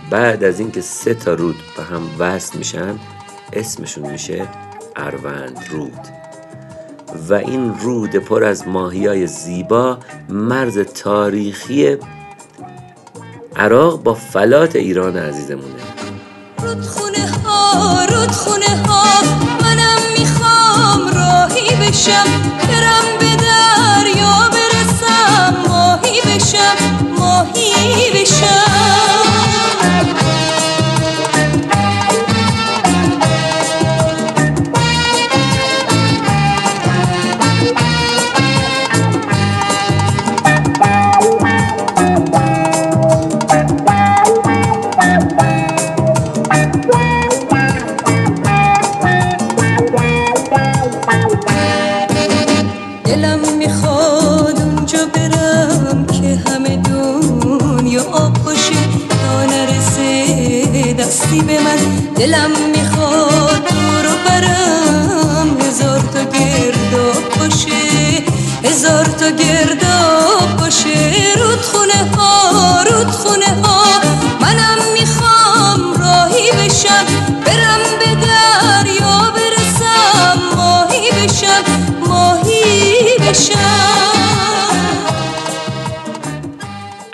بعد 0.10 0.44
از 0.44 0.60
اینکه 0.60 0.82
سه 0.82 1.14
تا 1.14 1.34
رود 1.34 1.56
به 1.78 1.84
هم 1.84 2.02
وصل 2.20 2.58
میشن 2.58 3.00
اسمشون 3.54 4.12
میشه 4.12 4.48
اروند 4.96 5.60
رود. 5.72 6.08
و 7.30 7.34
این 7.34 7.74
رود 7.80 8.16
پر 8.16 8.44
از 8.44 8.68
ماهیای 8.68 9.28
زیبا 9.28 9.98
مرز 10.30 10.80
تاریخی 10.80 11.98
عراق 13.58 14.04
با 14.04 14.14
فلات 14.14 14.76
ایران 14.76 15.18
عزیزمونه. 15.18 15.82
رودخونه 16.64 17.32
ها 17.46 18.06
رودخونه 18.06 18.84
ها 18.88 19.22
منم 19.62 20.02
می‌خوام 20.20 21.08
راهی 21.08 21.76
بشم. 21.76 22.47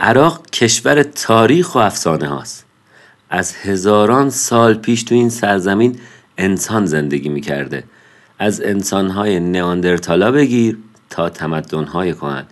عراق 0.04 0.50
کشور 0.50 1.04
تاریخ 1.04 1.76
و 1.76 1.80
افسانه 1.80 2.28
هاست. 2.28 2.66
از 3.30 3.56
هزاران 3.56 4.30
سال 4.30 4.74
پیش 4.74 5.04
تو 5.04 5.16
این 5.16 5.30
سرزمین 5.30 6.00
انسان 6.38 6.86
زندگی 6.86 7.30
می‌کرده. 7.30 7.84
از 8.40 8.62
انسانهای 8.62 9.40
نئاندرتالا 9.40 10.32
بگیر 10.32 10.78
تا 11.10 11.30
تمدنهای 11.30 12.14
کهن. 12.14 12.46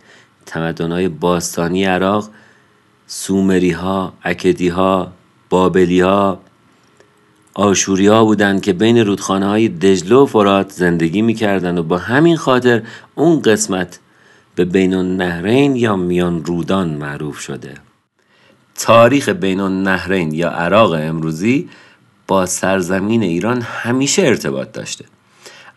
تمدنهای 0.46 1.08
باستانی 1.10 1.84
عراق 1.86 2.30
سومری 3.08 3.72
ها، 3.72 4.14
اکدی 4.24 4.68
ها، 4.68 5.12
بابلی 5.50 6.02
ها، 6.02 6.40
آشوری 7.54 8.08
ها 8.08 8.26
بودند 8.26 8.62
که 8.62 8.74
بین 8.74 8.98
رودخانه 8.98 9.46
های 9.46 9.68
دجله 9.70 10.16
و 10.16 10.26
فرات 10.26 10.70
زندگی 10.70 11.22
می‌کردند 11.22 11.78
و 11.78 11.84
با 11.84 11.98
همین 11.98 12.38
خاطر 12.38 12.82
اون 13.16 13.42
قسمت 13.42 14.00
به 14.56 14.66
بین 14.66 14.94
النهرین 14.94 15.76
یا 15.76 15.96
میان 15.96 16.46
رودان 16.46 16.90
معروف 16.90 17.40
شده. 17.40 17.74
تاریخ 18.76 19.30
بین 19.30 19.60
النهرین 19.60 20.32
یا 20.32 20.50
عراق 20.50 20.92
امروزی 20.92 21.70
با 22.28 22.46
سرزمین 22.46 23.24
ایران 23.24 23.62
همیشه 23.62 24.22
ارتباط 24.22 24.72
داشته. 24.72 25.06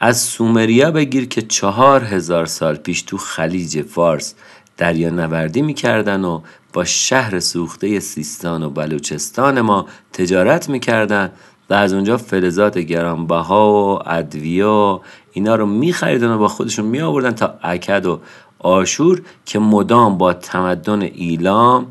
از 0.01 0.21
سومریا 0.21 0.91
بگیر 0.91 1.29
که 1.29 1.43
چهار 1.43 2.05
هزار 2.05 2.47
سال 2.47 2.77
پیش 2.77 3.03
تو 3.03 3.19
خلیج 3.19 3.83
فارس 3.83 4.35
دریا 4.77 5.11
نوردی 5.11 5.63
می‌کردن 5.63 6.25
و 6.25 6.41
با 6.73 6.85
شهر 6.85 7.41
سوخته 7.41 8.01
سیستان 8.01 8.63
و 8.63 8.71
بلوچستان 8.71 9.61
ما 9.61 9.87
تجارت 10.13 10.69
می‌کردن 10.69 11.33
و 11.71 11.75
از 11.75 11.93
اونجا 11.93 12.17
فلزات 12.17 12.79
گرانبها 12.79 13.73
و 13.73 14.09
ادویه 14.09 14.67
و 14.67 14.99
اینا 15.35 15.55
رو 15.55 15.67
میخریدن 15.67 16.31
و 16.31 16.39
با 16.39 16.49
خودشون 16.49 16.85
میآوردن 16.85 17.31
تا 17.31 17.55
اکد 17.63 18.07
و 18.07 18.21
آشور 18.59 19.23
که 19.47 19.59
مدام 19.59 20.19
با 20.19 20.33
تمدن 20.33 21.03
ایلام 21.03 21.87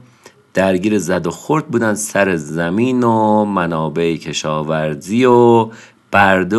درگیر 0.53 0.99
زد 0.99 1.27
و 1.27 1.31
خورد 1.31 1.67
بودن 1.67 1.93
سر 1.93 2.35
زمین 2.35 3.03
و 3.03 3.45
منابع 3.45 4.15
کشاورزی 4.15 5.25
و 5.25 5.69
برد 6.11 6.53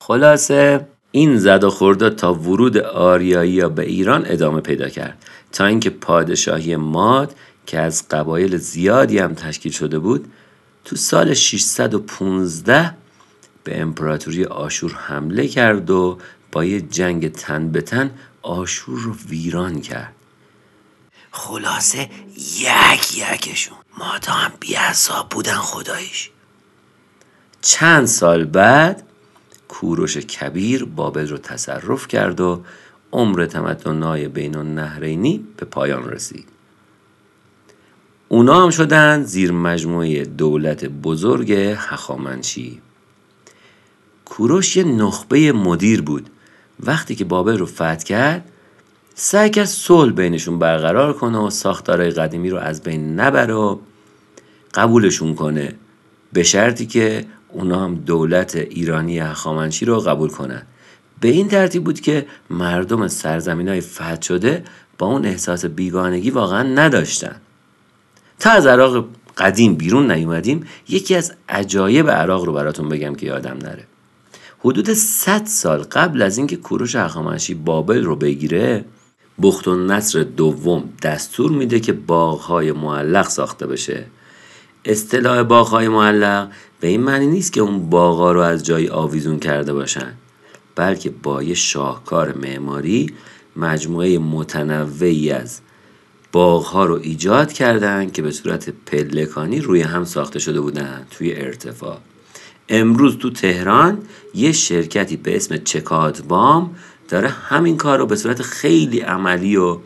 خلاصه 0.00 0.86
این 1.10 1.36
زد 1.36 1.64
و 1.64 1.70
خورده 1.70 2.10
تا 2.10 2.34
ورود 2.34 2.78
آریایی 2.78 3.66
به 3.66 3.82
ایران 3.82 4.22
ادامه 4.26 4.60
پیدا 4.60 4.88
کرد. 4.88 5.18
تا 5.52 5.66
اینکه 5.66 5.90
پادشاهی 5.90 6.76
ماد 6.76 7.34
که 7.66 7.78
از 7.78 8.08
قبایل 8.08 8.56
زیادی 8.56 9.18
هم 9.18 9.34
تشکیل 9.34 9.72
شده 9.72 9.98
بود 9.98 10.32
تو 10.84 10.96
سال 10.96 11.34
615 11.34 12.94
به 13.64 13.80
امپراتوری 13.80 14.44
آشور 14.44 14.92
حمله 14.92 15.48
کرد 15.48 15.90
و 15.90 16.18
با 16.52 16.64
یه 16.64 16.80
جنگ 16.80 17.32
تن 17.32 17.68
به 17.68 17.80
تن 17.80 18.10
آشور 18.42 19.00
رو 19.00 19.14
ویران 19.28 19.80
کرد. 19.80 20.14
خلاصه 21.30 22.10
یک 22.36 23.18
یکشون. 23.18 23.78
مادا 23.98 24.32
هم 24.32 24.52
بیعصاب 24.60 25.28
بودن 25.28 25.54
خدایش 25.56 26.30
چند 27.60 28.06
سال 28.06 28.44
بعد 28.44 29.02
کوروش 29.68 30.16
کبیر 30.16 30.84
بابل 30.84 31.28
رو 31.28 31.38
تصرف 31.38 32.08
کرد 32.08 32.40
و 32.40 32.64
عمر 33.12 33.46
تمدنای 33.46 34.28
بین 34.28 34.56
النهرینی 34.56 35.46
به 35.56 35.66
پایان 35.66 36.10
رسید. 36.10 36.48
اونا 38.28 38.62
هم 38.62 38.70
شدن 38.70 39.22
زیر 39.22 39.52
مجموعه 39.52 40.24
دولت 40.24 40.84
بزرگ 40.84 41.52
هخامنشی. 41.76 42.80
کوروش 44.24 44.76
یه 44.76 44.84
نخبه 44.84 45.52
مدیر 45.52 46.02
بود. 46.02 46.30
وقتی 46.80 47.14
که 47.14 47.24
بابل 47.24 47.58
رو 47.58 47.66
فتح 47.66 47.96
کرد 47.96 48.50
سعی 49.14 49.50
کرد 49.50 49.66
صلح 49.66 50.12
بینشون 50.12 50.58
برقرار 50.58 51.12
کنه 51.12 51.38
و 51.38 51.50
ساختارهای 51.50 52.10
قدیمی 52.10 52.50
رو 52.50 52.58
از 52.58 52.82
بین 52.82 53.20
نبره 53.20 53.54
و 53.54 53.78
قبولشون 54.74 55.34
کنه. 55.34 55.74
به 56.32 56.42
شرطی 56.42 56.86
که 56.86 57.24
اونا 57.48 57.84
هم 57.84 57.94
دولت 57.94 58.56
ایرانی 58.56 59.18
هخامنشی 59.18 59.84
رو 59.84 60.00
قبول 60.00 60.30
کنن. 60.30 60.62
به 61.20 61.28
این 61.28 61.48
ترتیب 61.48 61.84
بود 61.84 62.00
که 62.00 62.26
مردم 62.50 63.08
سرزمین 63.08 63.68
های 63.68 63.80
فتح 63.80 64.22
شده 64.22 64.64
با 64.98 65.06
اون 65.06 65.26
احساس 65.26 65.64
بیگانگی 65.64 66.30
واقعا 66.30 66.62
نداشتن. 66.62 67.36
تا 68.38 68.50
از 68.50 68.66
عراق 68.66 69.08
قدیم 69.36 69.74
بیرون 69.74 70.12
نیومدیم 70.12 70.66
یکی 70.88 71.14
از 71.14 71.32
عجایب 71.48 72.10
عراق 72.10 72.44
رو 72.44 72.52
براتون 72.52 72.88
بگم 72.88 73.14
که 73.14 73.26
یادم 73.26 73.56
نره. 73.62 73.84
حدود 74.64 74.92
100 74.92 75.44
سال 75.44 75.82
قبل 75.82 76.22
از 76.22 76.38
اینکه 76.38 76.56
کوروش 76.56 76.96
هخامنشی 76.96 77.54
بابل 77.54 78.04
رو 78.04 78.16
بگیره 78.16 78.84
بخت 79.42 79.68
و 79.68 79.76
نصر 79.76 80.22
دوم 80.22 80.84
دستور 81.02 81.50
میده 81.50 81.80
که 81.80 81.92
باغهای 81.92 82.72
معلق 82.72 83.28
ساخته 83.28 83.66
بشه. 83.66 84.06
اصطلاح 84.84 85.42
باغهای 85.42 85.88
معلق 85.88 86.48
به 86.80 86.88
این 86.88 87.00
معنی 87.00 87.26
نیست 87.26 87.52
که 87.52 87.60
اون 87.60 87.90
باغها 87.90 88.32
رو 88.32 88.40
از 88.40 88.64
جای 88.64 88.88
آویزون 88.88 89.38
کرده 89.38 89.72
باشن 89.72 90.12
بلکه 90.74 91.10
با 91.10 91.42
یه 91.42 91.54
شاهکار 91.54 92.34
معماری 92.34 93.06
مجموعه 93.56 94.18
متنوعی 94.18 95.30
از 95.30 95.60
باغها 96.32 96.84
رو 96.84 96.94
ایجاد 97.02 97.52
کردن 97.52 98.10
که 98.10 98.22
به 98.22 98.30
صورت 98.30 98.68
پلکانی 98.70 99.60
روی 99.60 99.80
هم 99.80 100.04
ساخته 100.04 100.38
شده 100.38 100.60
بودن 100.60 101.06
توی 101.10 101.34
ارتفاع. 101.34 101.98
امروز 102.68 103.18
تو 103.18 103.30
تهران 103.30 103.98
یه 104.34 104.52
شرکتی 104.52 105.16
به 105.16 105.36
اسم 105.36 105.56
چکادبام 105.56 106.76
داره 107.08 107.28
همین 107.28 107.76
کار 107.76 107.98
رو 107.98 108.06
به 108.06 108.16
صورت 108.16 108.42
خیلی 108.42 109.00
عملی 109.00 109.56
و 109.56 109.78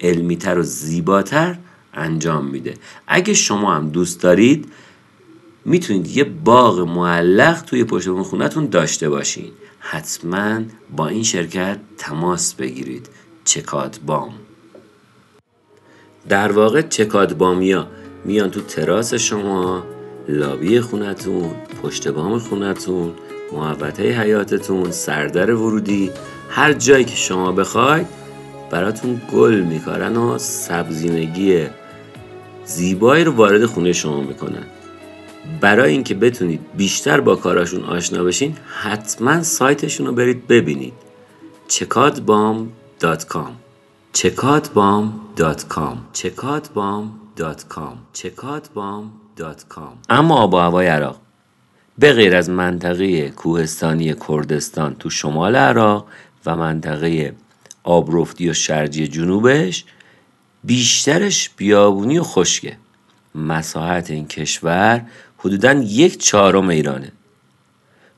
علمیتر 0.00 0.58
و 0.58 0.62
زیباتر 0.62 1.58
انجام 1.94 2.44
میده. 2.44 2.74
اگه 3.06 3.34
شما 3.34 3.74
هم 3.74 3.88
دوست 3.88 4.20
دارید 4.20 4.72
می‌تونید 5.64 6.16
یه 6.16 6.24
باغ 6.24 6.80
معلق 6.80 7.62
توی 7.62 7.84
پشت 7.84 8.08
بون 8.08 8.22
خونتون 8.22 8.66
داشته 8.66 9.08
باشین. 9.08 9.50
حتما 9.78 10.60
با 10.96 11.08
این 11.08 11.22
شرکت 11.22 11.78
تماس 11.98 12.54
بگیرید. 12.54 13.08
چکادبام 13.44 14.34
در 16.28 16.52
واقع 16.52 16.82
چکادبامیا 16.82 17.88
میان 18.24 18.50
تو 18.50 18.60
تراس 18.60 19.14
شما 19.14 19.93
لابی 20.28 20.80
خونتون 20.80 21.50
پشت 21.82 22.08
بام 22.08 22.38
خونتون 22.38 23.12
محوطه 23.52 24.20
حیاتتون 24.20 24.90
سردر 24.90 25.50
ورودی 25.50 26.10
هر 26.50 26.72
جایی 26.72 27.04
که 27.04 27.16
شما 27.16 27.52
بخواید 27.52 28.06
براتون 28.70 29.20
گل 29.32 29.54
میکارن 29.54 30.16
و 30.16 30.38
سبزینگی 30.38 31.66
زیبایی 32.64 33.24
رو 33.24 33.32
وارد 33.32 33.66
خونه 33.66 33.92
شما 33.92 34.20
می‌کنن. 34.20 34.66
برای 35.60 35.92
اینکه 35.92 36.14
بتونید 36.14 36.60
بیشتر 36.76 37.20
با 37.20 37.36
کاراشون 37.36 37.84
آشنا 37.84 38.24
بشین 38.24 38.56
حتما 38.82 39.42
سایتشون 39.42 40.06
رو 40.06 40.12
برید 40.12 40.46
ببینید. 40.46 40.92
چکادبام.com 41.68 43.50
چکادبام.com 44.12 45.96
چکادبام.com 46.12 47.96
چکادبام.com 48.12 49.23
اما 50.08 50.34
آب 50.36 50.54
و 50.54 50.56
هوای 50.56 50.86
عراق. 50.86 51.20
به 51.98 52.12
غیر 52.12 52.36
از 52.36 52.50
منطقه 52.50 53.30
کوهستانی 53.30 54.14
کردستان 54.28 54.94
تو 54.94 55.10
شمال 55.10 55.56
عراق 55.56 56.06
و 56.46 56.56
منطقه 56.56 57.34
آبرفتی 57.82 58.50
و 58.50 58.52
شرجی 58.52 59.08
جنوبش 59.08 59.84
بیشترش 60.64 61.50
بیابونی 61.56 62.18
و 62.18 62.22
خشکه. 62.22 62.76
مساحت 63.34 64.10
این 64.10 64.26
کشور 64.26 65.06
حدودا 65.38 65.72
یک 65.72 66.18
چهارم 66.18 66.68
ایرانه. 66.68 67.12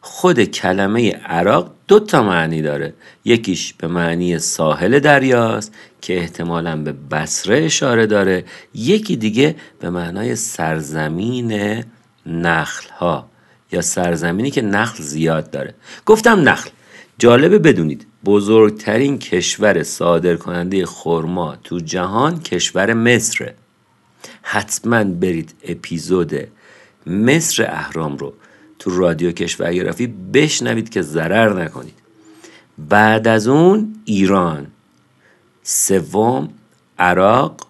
خود 0.08 0.44
کلمه 0.44 1.10
عراق 1.10 1.70
دو 1.88 2.00
تا 2.00 2.22
معنی 2.22 2.62
داره. 2.62 2.94
یکیش 3.24 3.72
به 3.72 3.88
معنی 3.88 4.38
ساحل 4.38 4.98
دریاست 4.98 5.74
که 6.00 6.18
احتمالا 6.18 6.76
به 6.76 6.92
بصره 6.92 7.64
اشاره 7.64 8.06
داره. 8.06 8.44
یکی 8.74 9.16
دیگه 9.16 9.56
به 9.80 9.90
معنای 9.90 10.36
سرزمین 10.36 11.84
نخل 12.26 12.88
ها 12.90 13.28
یا 13.72 13.80
سرزمینی 13.80 14.50
که 14.50 14.62
نخل 14.62 15.02
زیاد 15.02 15.50
داره. 15.50 15.74
گفتم 16.06 16.48
نخل. 16.48 16.70
جالبه 17.18 17.58
بدونید 17.58 18.06
بزرگترین 18.24 19.18
کشور 19.18 19.82
صادر 19.82 20.36
کننده 20.36 20.86
خرما 20.86 21.56
تو 21.64 21.80
جهان 21.80 22.40
کشور 22.40 22.92
مصره. 22.92 23.54
حتما 24.42 25.04
برید 25.04 25.54
اپیزود 25.64 26.34
مصر 27.06 27.64
اهرام 27.70 28.16
رو 28.16 28.34
تو 28.78 28.98
رادیو 28.98 29.32
کشورگرافی 29.32 30.06
بشنوید 30.06 30.88
که 30.88 31.02
ضرر 31.02 31.64
نکنید. 31.64 31.94
بعد 32.78 33.28
از 33.28 33.48
اون 33.48 33.94
ایران 34.04 34.66
سوم 35.62 36.48
عراق 36.98 37.66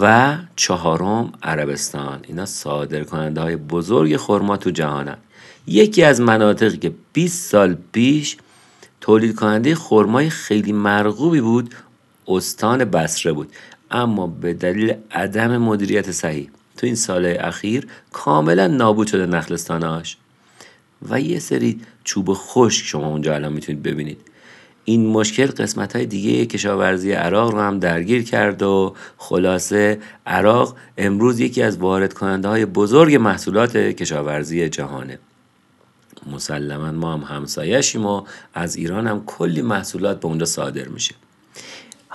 و 0.00 0.36
چهارم 0.56 1.32
عربستان. 1.42 2.20
اینا 2.28 2.46
صادر 2.46 3.04
کننده 3.04 3.40
های 3.40 3.56
بزرگ 3.56 4.16
خرما 4.16 4.56
تو 4.56 4.70
جهانن. 4.70 5.16
یکی 5.66 6.02
از 6.02 6.20
مناطقی 6.20 6.76
که 6.76 6.92
20 7.12 7.50
سال 7.50 7.76
پیش 7.92 8.36
تولید 9.00 9.34
کننده 9.34 9.74
خرمای 9.74 10.30
خیلی 10.30 10.72
مرغوبی 10.72 11.40
بود 11.40 11.74
استان 12.28 12.84
بسره 12.84 13.32
بود. 13.32 13.52
اما 13.90 14.26
به 14.26 14.54
دلیل 14.54 14.94
عدم 15.10 15.56
مدیریت 15.56 16.10
صحیح 16.10 16.50
تو 16.76 16.86
این 16.86 16.94
سال 16.94 17.36
اخیر 17.40 17.86
کاملا 18.12 18.66
نابود 18.66 19.06
شده 19.06 19.26
نخلستاناش 19.26 20.16
و 21.08 21.20
یه 21.20 21.38
سری 21.38 21.80
چوب 22.04 22.30
خشک 22.32 22.86
شما 22.86 23.06
اونجا 23.06 23.34
الان 23.34 23.52
می‌تونید 23.52 23.82
ببینید. 23.82 24.18
این 24.84 25.06
مشکل 25.06 25.46
قسمت 25.46 25.96
های 25.96 26.06
دیگه 26.06 26.46
کشاورزی 26.46 27.12
عراق 27.12 27.50
رو 27.50 27.60
هم 27.60 27.78
درگیر 27.78 28.24
کرد 28.24 28.62
و 28.62 28.94
خلاصه 29.16 29.98
عراق 30.26 30.76
امروز 30.98 31.40
یکی 31.40 31.62
از 31.62 31.78
وارد 31.78 32.14
کننده 32.14 32.48
های 32.48 32.66
بزرگ 32.66 33.14
محصولات 33.14 33.76
کشاورزی 33.76 34.68
جهانه. 34.68 35.18
مسلما 36.32 36.92
ما 36.92 37.12
هم 37.12 37.36
همسایشیم 37.36 38.06
و 38.06 38.22
از 38.54 38.76
ایران 38.76 39.06
هم 39.06 39.24
کلی 39.26 39.62
محصولات 39.62 40.20
به 40.20 40.26
اونجا 40.26 40.46
صادر 40.46 40.88
میشه. 40.88 41.14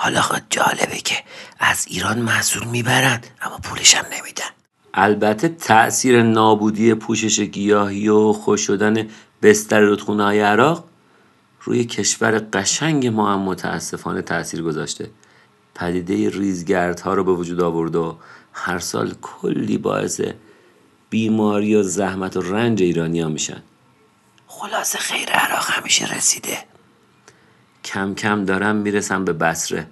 حالا 0.02 0.22
خود 0.22 0.42
جالبه 0.50 0.98
که 0.98 1.16
از 1.60 1.86
ایران 1.90 2.20
محصول 2.20 2.68
می‌برن 2.68 3.22
اما 3.42 3.58
پولش 3.58 3.96
هم 3.96 4.06
نمیدن. 4.06 4.50
البته 4.94 5.48
تأثیر 5.48 6.24
نابودی 6.24 6.94
پوشش 6.94 7.40
گیاهی 7.40 8.10
و 8.10 8.34
خوش 8.34 8.62
شدن 8.62 9.08
بستر 9.42 9.80
رودخونه 9.80 10.24
های 10.24 10.40
عراق 10.40 10.84
روی 11.62 11.86
کشور 11.86 12.42
قشنگ 12.54 13.08
ما 13.08 13.34
هم 13.34 13.40
متاسفانه 13.40 14.22
تاثیر 14.22 14.62
گذاشته. 14.62 15.10
پدیده 15.76 16.30
ریزگردها 16.30 17.14
رو 17.14 17.24
به 17.24 17.32
وجود 17.32 17.62
آورد 17.62 17.96
و 17.96 18.18
هر 18.54 18.80
سال 18.80 19.14
کلی 19.22 19.78
باعث 19.78 20.22
بیماری 21.10 21.76
و 21.76 21.84
زحمت 21.84 22.38
و 22.38 22.42
رنج 22.42 22.82
ایرانی 22.82 23.22
ها 23.22 23.30
میشن. 23.30 23.64
خلاصه 24.48 25.00
خیر 25.00 25.30
عراق 25.30 25.66
همیشه 25.70 26.16
رسیده. 26.16 26.69
کم 27.89 28.13
کم 28.13 28.45
دارم 28.45 28.75
می‌رسم 28.75 29.25
به 29.25 29.34
بسره 29.34 29.88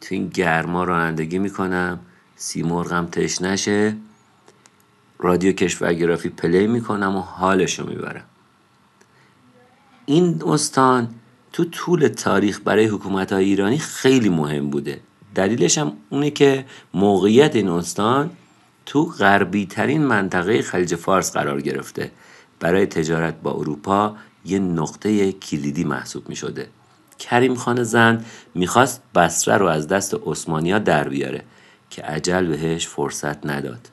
تو 0.00 0.14
این 0.14 0.28
گرما 0.28 0.84
رانندگی 0.84 1.38
می‌کنم 1.38 2.00
سیمرغم 2.36 3.06
تش 3.06 3.42
نشه 3.42 3.96
رادیو 5.18 5.52
کشورگرافی 5.52 6.28
پلی 6.28 6.66
می‌کنم 6.66 7.16
و 7.16 7.20
حالشو 7.20 7.86
می‌برم. 7.86 8.24
این 10.06 10.42
استان 10.46 11.08
تو 11.52 11.64
طول 11.64 12.08
تاریخ 12.08 12.60
برای 12.64 12.86
حکومت 12.86 13.32
های 13.32 13.44
ایرانی 13.44 13.78
خیلی 13.78 14.28
مهم 14.28 14.70
بوده. 14.70 15.00
دلیلش 15.34 15.78
هم 15.78 15.92
اونه 16.10 16.30
که 16.30 16.64
موقعیت 16.94 17.56
این 17.56 17.68
استان 17.68 18.30
تو 18.86 19.04
غربی 19.04 19.66
ترین 19.66 20.04
منطقه 20.04 20.62
خلیج 20.62 20.94
فارس 20.94 21.32
قرار 21.32 21.60
گرفته. 21.60 22.12
برای 22.60 22.86
تجارت 22.86 23.34
با 23.42 23.52
اروپا 23.52 24.16
یه 24.44 24.58
نقطه 24.58 25.32
کلیدی 25.32 25.84
محسوب 25.84 26.28
می 26.28 26.36
شده 26.36 26.68
کریم 27.18 27.54
خان 27.54 27.82
زند 27.82 28.26
می‌خواست 28.54 29.02
بسره 29.14 29.56
رو 29.56 29.66
از 29.66 29.88
دست 29.88 30.16
عثمانیا 30.26 30.78
در 30.78 31.08
بیاره 31.08 31.42
که 31.90 32.02
عجل 32.02 32.46
بهش 32.46 32.86
فرصت 32.86 33.46
نداد. 33.46 33.90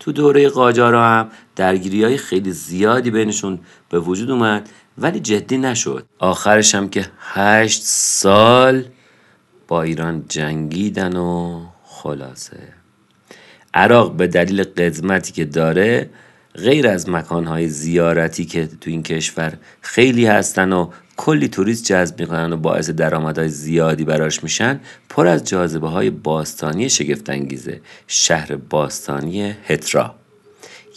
تو 0.00 0.12
دوره 0.12 0.48
قاجارا 0.48 1.04
هم 1.04 1.28
درگیری 1.56 2.04
های 2.04 2.16
خیلی 2.16 2.50
زیادی 2.52 3.10
بینشون 3.10 3.58
به 3.88 4.00
وجود 4.00 4.30
اومد 4.30 4.68
ولی 4.98 5.20
جدی 5.20 5.58
نشد. 5.58 6.06
آخرش 6.18 6.74
هم 6.74 6.88
که 6.88 7.06
هشت 7.18 7.82
سال 7.84 8.84
با 9.68 9.82
ایران 9.82 10.24
جنگیدن 10.28 11.16
و 11.16 11.62
خلاصه. 11.84 12.58
عراق 13.74 14.16
به 14.16 14.26
دلیل 14.26 14.62
قدمتی 14.62 15.32
که 15.32 15.44
داره 15.44 16.10
غیر 16.54 16.88
از 16.88 17.08
مکانهای 17.08 17.68
زیارتی 17.68 18.44
که 18.44 18.66
تو 18.66 18.90
این 18.90 19.02
کشور 19.02 19.52
خیلی 19.80 20.26
هستن 20.26 20.72
و 20.72 20.90
کلی 21.18 21.48
توریست 21.48 21.84
جذب 21.84 22.20
می‌کنن 22.20 22.52
و 22.52 22.56
باعث 22.56 22.90
درآمدهای 22.90 23.48
زیادی 23.48 24.04
براش 24.04 24.42
میشن. 24.42 24.80
پر 25.08 25.26
از 25.26 25.44
جاذبه 25.44 25.88
های 25.88 26.10
باستانی 26.10 26.90
شگفتانگیزه 26.90 27.80
شهر 28.06 28.56
باستانی 28.56 29.54
هترا. 29.66 30.14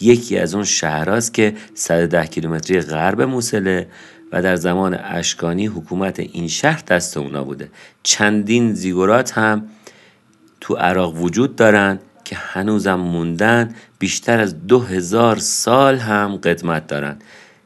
یکی 0.00 0.38
از 0.38 0.54
اون 0.54 0.64
شهرهاست 0.64 1.34
که 1.34 1.54
110 1.74 2.26
کیلومتری 2.26 2.80
غرب 2.80 3.22
موسله 3.22 3.88
و 4.32 4.42
در 4.42 4.56
زمان 4.56 4.94
اشکانی 4.94 5.66
حکومت 5.66 6.20
این 6.20 6.48
شهر 6.48 6.82
دست 6.88 7.16
اونا 7.16 7.44
بوده. 7.44 7.68
چندین 8.02 8.74
زیگورات 8.74 9.38
هم 9.38 9.68
تو 10.60 10.74
عراق 10.74 11.16
وجود 11.16 11.56
دارن 11.56 11.98
که 12.24 12.36
هنوزم 12.36 12.94
موندن 12.94 13.74
بیشتر 13.98 14.40
از 14.40 14.66
دو 14.66 14.80
هزار 14.80 15.36
سال 15.36 15.98
هم 15.98 16.36
قدمت 16.36 16.86
دارن. 16.86 17.16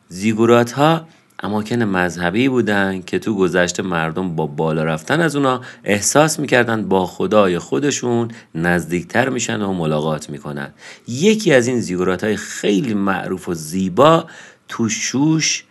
زیگورات 0.08 0.72
ها 0.72 1.06
اماکن 1.40 1.83
مذهبی 1.83 2.49
بودن 2.49 3.03
که 3.03 3.18
تو 3.18 3.35
گذشته 3.35 3.83
مردم 3.83 4.37
با 4.37 4.46
بالا 4.46 4.85
رفتن 4.85 5.20
از 5.20 5.37
اونا 5.37 5.61
احساس 5.85 6.40
می‌کردن 6.40 6.88
با 6.88 7.07
خدای 7.07 7.59
خودشون 7.59 8.29
نزدیکتر 8.55 9.29
میشن 9.29 9.62
و 9.62 9.72
ملاقات 9.72 10.31
می‌کنن. 10.31 10.72
یکی 11.09 11.53
از 11.53 11.66
این 11.66 11.81
زیگورات 11.81 12.25
های 12.25 12.37
خیلی 12.37 12.94
معروف 12.94 13.49
و 13.49 13.55
زیبا 13.55 14.27
تو 14.68 14.88
شوش 14.88 15.64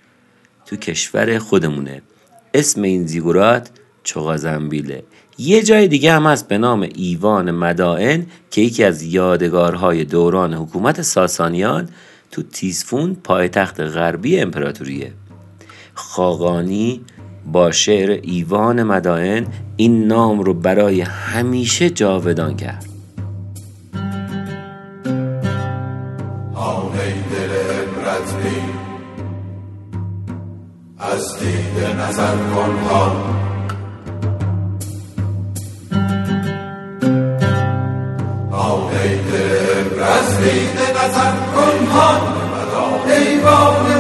تو 0.65 0.75
کشور 0.75 1.39
خودمونه. 1.39 2.01
اسم 2.54 2.82
این 2.82 3.08
زیگورات 3.08 3.69
چغازنبیله. 4.04 5.04
یه 5.38 5.63
جای 5.63 5.88
دیگه 5.88 6.13
هم 6.13 6.25
هست 6.25 6.47
به 6.47 6.58
نام 6.58 6.82
ایوان 6.82 7.51
مدائن 7.51 8.25
که 8.51 8.62
یکی 8.62 8.84
از 8.84 9.04
یادگارهای 9.04 10.06
دوران 10.06 10.54
حکومت 10.54 11.01
ساسانیان 11.01 11.89
تو 12.32 12.43
تیسفون 12.43 13.15
پایتخت 13.23 13.80
غربی 13.80 14.39
امپراتوریه. 14.39 15.13
خاقانی 15.95 17.01
با 17.51 17.71
شعر 17.71 18.19
ایوان 18.23 18.84
مدائن 18.84 19.47
این 19.77 20.08
نام 20.08 20.39
رو 20.39 20.53
برای 20.53 21.01
همیشه 21.01 21.89
جاودان 21.89 22.55
کرد. 22.55 22.86
ای 28.43 28.75
از 30.99 31.39
دیده 31.39 32.08
نظر 32.08 32.36
کن 32.36 32.75
ای 39.03 39.15
دل 39.15 39.45
عبرت 39.79 40.38
دیده 40.38 41.05
نظر 41.05 41.31
کن 41.55 41.86
ها 41.86 42.36
ایوان 43.08 43.94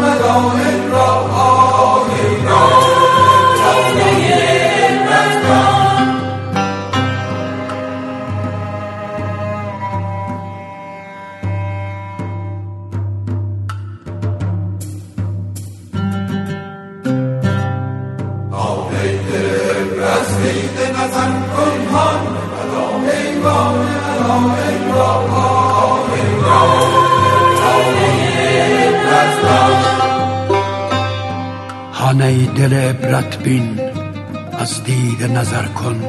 نظر 35.45 35.65
کن 35.65 36.01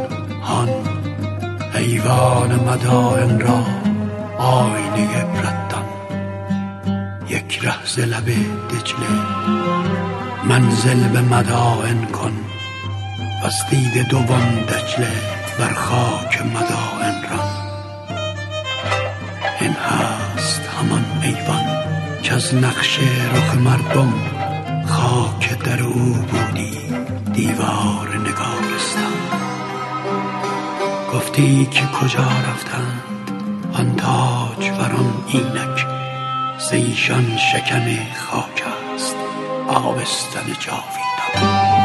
هان 0.42 0.68
ایوان 1.74 2.54
مدائن 2.54 3.40
را 3.40 3.64
آینه 4.38 5.16
عبرت 5.16 5.68
دان 5.68 5.84
یک 7.28 7.60
ره 7.62 8.04
لب 8.04 8.24
دجله 8.70 9.16
منزل 10.44 11.08
به 11.08 11.20
مدائن 11.20 12.04
کن. 12.04 12.32
و 13.42 13.46
از 13.46 13.54
دید 13.70 14.08
دوم 14.08 14.64
دجله 14.68 15.12
بر 15.58 15.72
خاک 15.72 16.42
مدائن 16.42 17.22
ران 17.30 17.50
این 19.60 19.72
هست 19.72 20.62
همان 20.78 21.04
ایوان 21.22 21.64
که 22.22 22.34
از 22.34 22.54
نقش 22.54 22.98
رخ 23.34 23.54
مردم 23.54 24.12
خاک 24.86 25.58
در 25.58 25.82
او 25.82 26.14
بودی. 26.14 26.76
دیوار 27.32 28.05
گفتی 31.16 31.66
که 31.70 31.80
کجا 31.86 32.22
رفتند؟ 32.22 33.02
آن 33.72 33.96
تاج 33.96 34.70
وران 34.70 35.24
اینک 35.26 35.86
ز 36.58 36.72
ایشان 36.72 37.36
شکن 37.36 37.98
خاک 38.16 38.62
است 38.94 39.16
آبستن 39.68 40.46
جاویدان. 40.60 41.75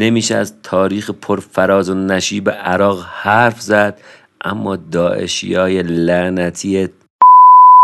نمیشه 0.00 0.34
از 0.34 0.54
تاریخ 0.62 1.10
پرفراز 1.10 1.90
و 1.90 1.94
نشیب 1.94 2.50
عراق 2.50 3.06
حرف 3.10 3.60
زد 3.60 4.00
اما 4.44 4.76
داعشی 4.76 5.54
های 5.54 5.82
لعنتی 5.82 6.88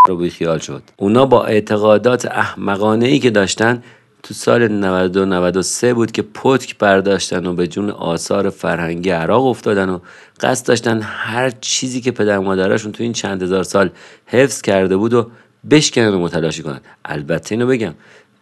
رو 0.08 0.16
بیخیال 0.16 0.58
شد. 0.58 0.82
اونا 0.96 1.26
با 1.26 1.44
اعتقادات 1.44 2.26
احمقانه 2.26 3.06
ای 3.06 3.18
که 3.18 3.30
داشتن 3.30 3.82
تو 4.22 4.34
سال 4.34 4.68
92 4.68 5.24
93 5.24 5.94
بود 5.94 6.12
که 6.12 6.22
پتک 6.22 6.78
برداشتن 6.78 7.46
و 7.46 7.52
به 7.52 7.66
جون 7.66 7.90
آثار 7.90 8.50
فرهنگی 8.50 9.10
عراق 9.10 9.46
افتادن 9.46 9.88
و 9.88 9.98
قصد 10.40 10.66
داشتن 10.66 11.00
هر 11.02 11.50
چیزی 11.50 12.00
که 12.00 12.10
پدر 12.10 12.38
مادرشون 12.38 12.92
تو 12.92 13.02
این 13.02 13.12
چند 13.12 13.42
هزار 13.42 13.62
سال 13.62 13.90
حفظ 14.26 14.62
کرده 14.62 14.96
بود 14.96 15.14
و 15.14 15.30
بشکنن 15.70 16.14
و 16.14 16.18
متلاشی 16.18 16.62
کنن. 16.62 16.80
البته 17.04 17.52
اینو 17.52 17.66
بگم 17.66 17.94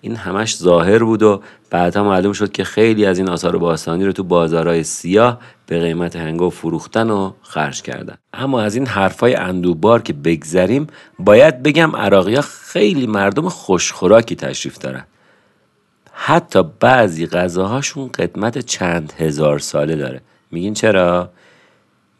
این 0.04 0.16
همش 0.16 0.56
ظاهر 0.56 1.04
بود 1.04 1.22
و 1.22 1.42
بعدها 1.70 2.04
معلوم 2.04 2.32
شد 2.32 2.52
که 2.52 2.64
خیلی 2.64 3.06
از 3.06 3.18
این 3.18 3.28
آثار 3.28 3.58
باستانی 3.58 4.04
رو 4.04 4.12
تو 4.12 4.22
بازارهای 4.22 4.84
سیاه 4.84 5.40
به 5.66 5.80
قیمت 5.80 6.16
هنگو 6.16 6.50
فروختن 6.50 7.10
و 7.10 7.32
خرج 7.42 7.82
کردن 7.82 8.16
اما 8.32 8.60
از 8.60 8.74
این 8.74 8.86
حرفای 8.86 9.34
اندوبار 9.34 10.02
که 10.02 10.12
بگذریم 10.12 10.86
باید 11.18 11.62
بگم 11.62 11.96
عراقی 11.96 12.34
ها 12.34 12.42
خیلی 12.42 13.06
مردم 13.06 13.48
خوشخوراکی 13.48 14.36
تشریف 14.36 14.78
دارن 14.78 15.04
حتی 16.12 16.62
بعضی 16.80 17.26
غذاهاشون 17.26 18.08
قدمت 18.08 18.58
چند 18.58 19.12
هزار 19.18 19.58
ساله 19.58 19.96
داره 19.96 20.20
میگین 20.50 20.74
چرا؟ 20.74 21.30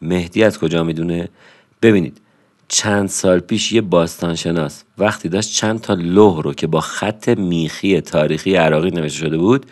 مهدی 0.01 0.43
از 0.43 0.59
کجا 0.59 0.83
می‌دونه؟ 0.83 1.29
ببینید 1.81 2.21
چند 2.67 3.09
سال 3.09 3.39
پیش 3.39 3.71
یه 3.71 3.81
باستانشناس 3.81 4.83
وقتی 4.97 5.29
داشت 5.29 5.53
چند 5.53 5.81
تا 5.81 5.93
لوح 5.93 6.41
رو 6.41 6.53
که 6.53 6.67
با 6.67 6.81
خط 6.81 7.29
میخی 7.29 8.01
تاریخی 8.01 8.55
عراقی 8.55 8.91
نوشته 8.91 9.19
شده 9.19 9.37
بود 9.37 9.65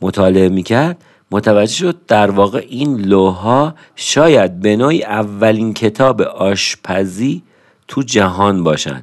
مطالعه 0.00 0.48
می‌کرد 0.48 1.04
متوجه 1.30 1.74
شد 1.74 1.96
در 2.06 2.30
واقع 2.30 2.66
این 2.68 3.00
لوحها 3.00 3.74
شاید 3.96 4.60
به 4.60 4.76
نوعی 4.76 5.04
اولین 5.04 5.74
کتاب 5.74 6.22
آشپزی 6.22 7.42
تو 7.88 8.02
جهان 8.02 8.64
باشن. 8.64 9.02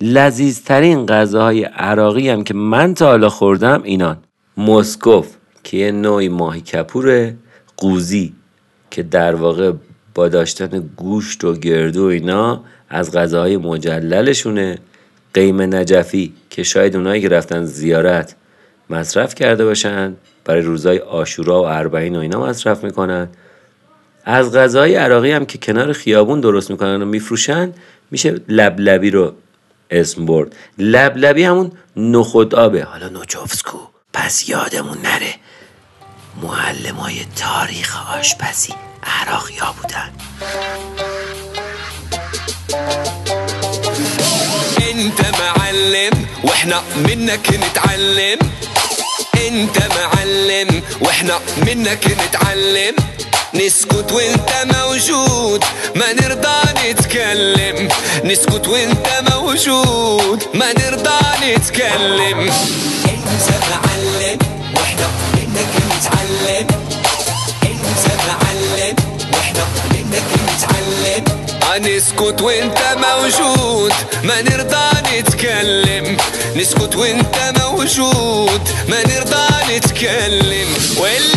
لذیذترین 0.00 1.06
غذاهای 1.06 1.64
عراقی 1.64 2.28
هم 2.28 2.44
که 2.44 2.54
من 2.54 2.94
تا 2.94 3.06
حالا 3.06 3.28
خوردم 3.28 3.82
اینان. 3.82 4.16
مسکوف 4.56 5.36
که 5.64 5.76
یه 5.76 5.92
نوعی 5.92 6.28
ماهی 6.28 6.60
کپوره 6.60 7.36
قوزی 7.76 8.32
که 8.90 9.02
در 9.02 9.34
واقع 9.34 9.72
با 10.16 10.28
داشتن 10.28 10.90
گوشت 10.96 11.44
و 11.44 11.54
گردو 11.54 12.04
و 12.04 12.06
اینا 12.06 12.64
از 12.88 13.12
غذاهای 13.12 13.56
مجللشونه. 13.56 14.78
قیم 15.34 15.74
نجفی 15.74 16.34
که 16.50 16.62
شاید 16.62 16.96
اونایی 16.96 17.22
که 17.22 17.28
رفتن 17.28 17.64
زیارت 17.64 18.36
مصرف 18.90 19.34
کرده 19.34 19.64
باشن 19.64 20.16
برای 20.44 20.62
روزای 20.62 20.98
آشورا 20.98 21.62
و 21.62 21.66
اربعین 21.66 22.16
و 22.16 22.18
اینا 22.18 22.40
مصرف 22.40 22.84
می‌کنن. 22.84 23.28
از 24.24 24.52
غذای 24.52 24.94
عراقی 24.94 25.30
هم 25.30 25.46
که 25.46 25.58
کنار 25.58 25.92
خیابون 25.92 26.40
درست 26.40 26.70
می‌کنن 26.70 27.02
و 27.02 27.04
میفروشن 27.04 27.72
میشه 28.10 28.40
لبلبی 28.48 29.10
رو 29.10 29.32
اسم 29.90 30.26
برد. 30.26 30.56
لبلبی 30.78 31.42
همون 31.42 31.72
نخود 31.96 32.54
آبه. 32.54 32.84
حالا 32.84 33.08
نوچوفسکو 33.08 33.78
پس 34.12 34.48
یادمون 34.48 34.98
نره. 34.98 35.34
معلم 36.42 36.94
های 36.94 37.16
تاریخ 37.36 38.16
آشپزی. 38.18 38.72
عراقی 39.06 39.56
ها 39.56 39.74
بودن. 39.82 40.12
انت 44.90 45.20
معلم 45.40 46.26
وإحنا 46.44 46.82
منك 46.96 47.50
نتعلم. 47.50 48.38
انت 49.46 49.78
معلم 49.96 50.82
وإحنا 51.00 51.40
منك 51.56 52.06
نتعلم. 52.06 52.94
نسكت 53.54 54.12
وانت 54.12 54.74
موجود 54.74 55.64
ما 55.94 56.12
نرضى 56.12 56.90
نتكلم. 56.90 57.88
نسكت 58.24 58.68
وانت 58.68 59.08
موجود 59.30 60.42
ما 60.54 60.72
نرضى 60.72 61.20
نتكلم. 61.42 62.40
انت 63.08 63.48
معلم 63.70 64.38
وإحنا 64.76 65.06
منك 65.34 65.72
نتعلم. 65.90 66.75
نسكت 71.78 72.42
وانت 72.42 72.78
موجود 72.96 73.92
ما 74.24 74.42
نرضى 74.42 75.18
نتكلم. 75.18 76.16
نسكت 76.56 76.96
وانت 76.96 77.52
موجود 77.58 78.60
ما 78.88 79.02
نرضى 79.06 79.76
نتكلم. 79.76 80.68
واللي 80.98 81.35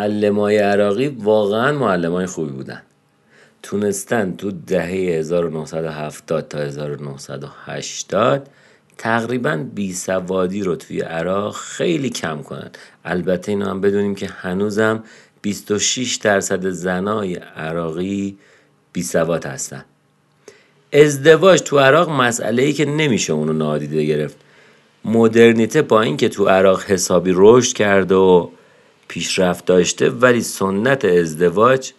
معلم 0.00 0.20
معلم 0.20 0.38
های 0.38 0.58
عراقی 0.58 1.08
واقعا 1.08 1.72
معلم 1.72 2.12
های 2.12 2.26
خوبی 2.26 2.52
بودن. 2.52 2.82
تونستن 3.62 4.36
تو 4.36 4.50
دهه 4.50 4.86
1970 4.86 6.48
تا 6.48 6.58
1980 6.58 8.48
تقریبا 8.98 9.66
بی 9.74 9.92
سوادی 9.92 10.62
رو 10.62 10.76
توی 10.76 11.00
عراق 11.00 11.56
خیلی 11.56 12.10
کم 12.10 12.42
کنن. 12.42 12.70
البته 13.04 13.52
اینو 13.52 13.66
هم 13.66 13.80
بدونیم 13.80 14.14
که 14.14 14.26
هنوزم 14.26 15.04
26 15.42 16.16
درصد 16.16 16.70
زنای 16.70 17.34
عراقی 17.34 18.38
بی 18.92 19.02
سواد 19.02 19.46
هستن. 19.46 19.84
ازدواج 20.92 21.60
تو 21.60 21.78
عراق 21.78 22.10
مسئله 22.10 22.62
ای 22.62 22.72
که 22.72 22.84
نمیشه 22.84 23.32
اونو 23.32 23.52
نادیده 23.52 24.04
گرفت. 24.04 24.36
مدرنیته 25.04 25.82
با 25.82 26.02
اینکه 26.02 26.28
تو 26.28 26.48
عراق 26.48 26.82
حسابی 26.82 27.32
رشد 27.34 27.76
کرده 27.76 28.14
و 28.14 28.48
پیشرفت 29.10 29.64
داشته 29.64 30.10
ولی 30.10 30.42
سنت 30.42 31.04
ازدواج 31.04 31.92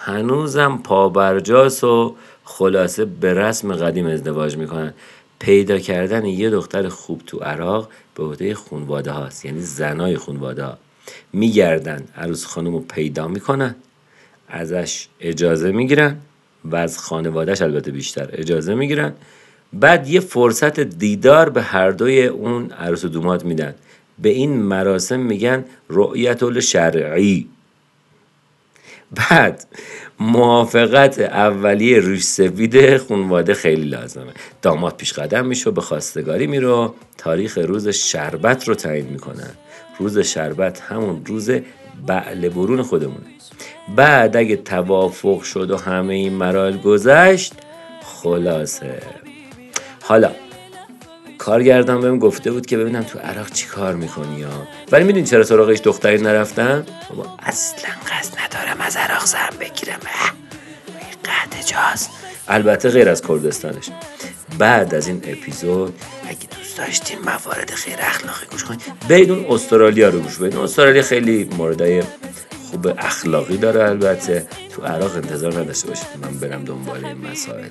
هنوزم 0.00 0.80
پابرجاست 0.84 1.84
و 1.84 2.16
خلاصه 2.44 3.04
به 3.04 3.34
رسم 3.34 3.72
قدیم 3.72 4.06
ازدواج 4.06 4.56
می‌کنن. 4.56 4.94
پیدا 5.38 5.78
کردن 5.78 6.24
یه 6.24 6.50
دختر 6.50 6.88
خوب 6.88 7.22
تو 7.26 7.38
عراق 7.38 7.88
به 8.14 8.22
عهده 8.24 8.54
خونواده 8.54 9.10
هاست 9.10 9.44
یعنی 9.44 9.60
زنای 9.60 10.16
خونواده 10.16 10.64
ها. 10.64 10.78
میگردن 11.32 12.04
عروس 12.16 12.46
خانم 12.46 12.72
رو 12.72 12.80
پیدا 12.80 13.28
می‌کنن 13.28 13.74
ازش 14.48 15.06
اجازه 15.20 15.72
می‌گیرن 15.72 16.16
و 16.64 16.76
از 16.76 16.98
خانوادهش 16.98 17.62
البته 17.62 17.90
بیشتر 17.90 18.28
اجازه 18.32 18.74
می‌گیرن. 18.74 19.12
بعد 19.72 20.08
یه 20.08 20.20
فرصت 20.20 20.80
دیدار 20.80 21.48
به 21.48 21.62
هر 21.62 21.90
دوی 21.90 22.26
اون 22.26 22.70
عروس 22.70 23.04
و 23.04 23.08
دومات 23.08 23.44
میدن. 23.44 23.74
به 24.18 24.28
این 24.28 24.62
مراسم 24.62 25.20
میگن 25.20 25.64
رؤیت 25.88 26.60
شرعی 26.60 27.48
بعد 29.30 29.66
موافقت 30.20 31.18
اولیه 31.18 32.00
ریش 32.00 32.22
سفید 32.22 32.96
خونواده 32.96 33.54
خیلی 33.54 33.84
لازمه. 33.84 34.32
داماد 34.62 34.96
پیش 34.96 35.12
قدم 35.12 35.46
میشه 35.46 35.70
به 35.70 35.80
خواستگاری 35.80 36.46
میره 36.46 36.90
تاریخ 37.18 37.58
روز 37.58 37.88
شربت 37.88 38.68
رو 38.68 38.74
تعیین 38.74 39.06
می‌کنن 39.06 39.50
روز 39.98 40.18
شربت 40.18 40.80
همون 40.80 41.22
روز 41.26 41.50
بعل 42.06 42.48
برون 42.48 42.82
خودمونه. 42.82 43.26
بعد 43.96 44.36
اگه 44.36 44.56
توافق 44.56 45.42
شد 45.42 45.70
و 45.70 45.76
همه 45.76 46.14
این 46.14 46.32
مراحل 46.32 46.76
گذشت 46.76 47.54
خلاصه. 48.02 49.02
حالا 50.02 50.30
کارگردان 51.44 52.00
بهم 52.00 52.18
گفته 52.18 52.52
بود 52.52 52.66
که 52.66 52.76
ببینم 52.76 53.02
تو 53.02 53.18
عراق 53.18 53.50
چی 53.50 53.66
کار 53.66 53.94
می‌کنی 53.94 54.40
یا؟ 54.40 54.48
ولی 54.92 55.04
می‌دونی 55.04 55.26
چرا 55.26 55.44
سراغش 55.44 55.80
دختری 55.80 56.22
نرفتم؟ 56.22 56.86
بابا 57.10 57.36
اصلا 57.38 57.90
قصد 58.08 58.38
ندارم 58.44 58.80
از 58.80 58.96
عراق 58.96 59.24
زن 59.24 59.58
بگیرم. 59.60 59.98
قطع 61.24 61.62
جاست 61.66 62.10
البته 62.48 62.88
غیر 62.88 63.08
از 63.08 63.22
کردستانش. 63.22 63.90
بعد 64.58 64.94
از 64.94 65.08
این 65.08 65.22
اپیزود 65.26 65.94
اگه 66.28 66.38
دوست 66.58 66.78
داشتیم 66.78 67.18
موارد 67.18 67.72
غیر 67.86 67.98
اخلاقی 67.98 68.46
گوش 68.50 68.64
کنید 68.64 68.80
برید 69.08 69.30
اون 69.30 69.44
استرالیا 69.48 70.08
رو 70.08 70.20
گوش 70.20 70.36
بدید 70.36 70.56
استرالیا 70.56 71.02
خیلی 71.02 71.50
موردای 71.58 72.02
خوب 72.70 72.86
اخلاقی 72.98 73.56
داره 73.56 73.88
البته. 73.88 74.46
تو 74.76 74.82
عراق 74.82 75.16
انتظار 75.16 75.52
نداشته 75.60 75.88
باشید 75.88 76.06
من 76.22 76.38
برم 76.38 76.64
دنبال 76.64 77.04
این 77.04 77.30
مسائل 77.32 77.68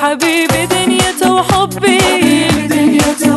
حبيبي 0.00 0.66
دنيته 0.66 1.32
وحبي. 1.32 1.98
حبيبي 2.00 2.66
دنيته 2.68 3.36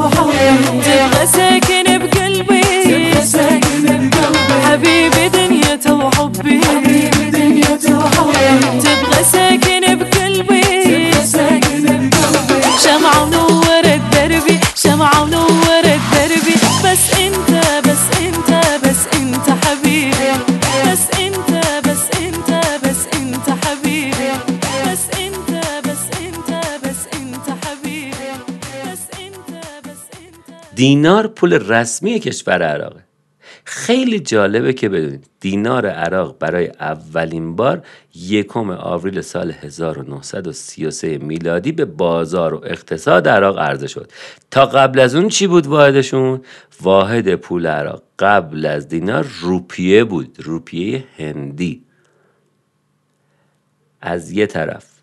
تبقى 0.85 1.27
ساكن 1.27 1.97
بقلبي. 1.97 2.61
تبقى 2.85 3.25
ساكن 3.25 4.09
بقلبي 4.09 4.65
حبيبي 4.65 5.29
دنيته 5.29 5.93
وحبي 5.93 6.61
حبيبي 6.65 7.29
دنيته 7.31 7.97
وحبي. 7.97 8.79
تبقى 8.83 9.23
ساكن 9.23 9.64
دینار 30.85 31.27
پول 31.27 31.53
رسمی 31.53 32.19
کشور 32.19 32.63
عراقه. 32.63 33.03
خیلی 33.63 34.19
جالبه 34.19 34.73
که 34.73 34.89
بدونید 34.89 35.27
دینار 35.39 35.85
عراق 35.85 36.37
برای 36.39 36.67
اولین 36.67 37.55
بار 37.55 37.85
یکم 38.15 38.69
آوریل 38.69 39.21
سال 39.21 39.51
1933 39.51 41.17
میلادی 41.17 41.71
به 41.71 41.85
بازار 41.85 42.53
و 42.53 42.61
اقتصاد 42.65 43.27
عراق 43.27 43.59
عرضه 43.59 43.87
شد. 43.87 44.11
تا 44.51 44.65
قبل 44.65 44.99
از 44.99 45.15
اون 45.15 45.29
چی 45.29 45.47
بود 45.47 45.67
واحدشون؟ 45.67 46.41
واحد 46.81 47.35
پول 47.35 47.67
عراق 47.67 48.03
قبل 48.19 48.65
از 48.65 48.87
دینار 48.87 49.27
روپیه 49.41 50.03
بود 50.03 50.37
روپیه 50.39 51.03
هندی. 51.17 51.83
از 54.01 54.31
یه 54.31 54.45
طرف 54.45 54.94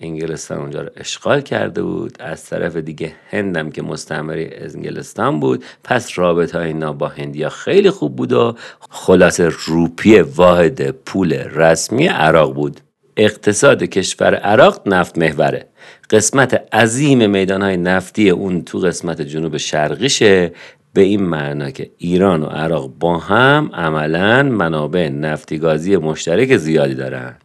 انگلستان 0.00 0.58
اونجا 0.58 0.82
رو 0.82 0.90
اشغال 0.96 1.40
کرده 1.40 1.82
بود. 1.82 2.16
از 2.20 2.44
طرف 2.44 2.76
دیگه 2.76 3.12
هندم 3.30 3.70
که 3.70 3.82
مستعمره 3.82 4.50
انگلستان 4.74 5.40
بود. 5.40 5.64
پس 5.84 6.18
رابطه 6.18 6.58
های 6.58 6.66
اینا 6.66 6.92
با 6.92 7.08
هندیا 7.08 7.48
خیلی 7.48 7.90
خوب 7.90 8.16
بود 8.16 8.32
و 8.32 8.54
خلاصه 8.90 9.48
روپیه 9.66 10.22
واحد 10.22 10.90
پول 10.90 11.32
رسمی 11.32 12.06
عراق 12.06 12.54
بود. 12.54 12.80
اقتصاد 13.16 13.82
کشور 13.82 14.34
عراق 14.34 14.82
نفت 14.86 15.18
محوره. 15.18 15.66
قسمت 16.10 16.74
عظیم 16.74 17.30
میدان 17.30 17.62
های 17.62 17.76
نفتی 17.76 18.30
اون 18.30 18.62
تو 18.64 18.78
قسمت 18.78 19.22
جنوب 19.22 19.56
شرقیشه. 19.56 20.52
به 20.92 21.00
این 21.00 21.22
معنا 21.22 21.70
که 21.70 21.90
ایران 21.98 22.42
و 22.42 22.46
عراق 22.46 22.90
با 22.98 23.18
هم 23.18 23.70
عملا 23.74 24.42
منابع 24.42 25.08
نفتی 25.08 25.58
گازی 25.58 25.96
مشترک 25.96 26.56
زیادی 26.56 26.94
دارن. 26.94 27.36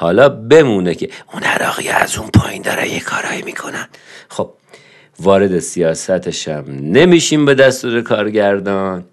حالا 0.00 0.28
بمونه 0.28 0.94
که 0.94 1.08
اون 1.32 1.42
عراقی 1.42 1.88
از 1.88 2.18
اون 2.18 2.28
پایین 2.28 2.62
داره 2.62 2.88
یه 2.88 3.00
کارایی 3.00 3.42
می‌کنن. 3.42 3.88
خب 4.28 4.50
وارد 5.20 5.58
سیاستشم 5.58 6.64
نمیشیم 6.82 7.44
به 7.44 7.54
دستور 7.54 8.00
کارگردان. 8.00 9.04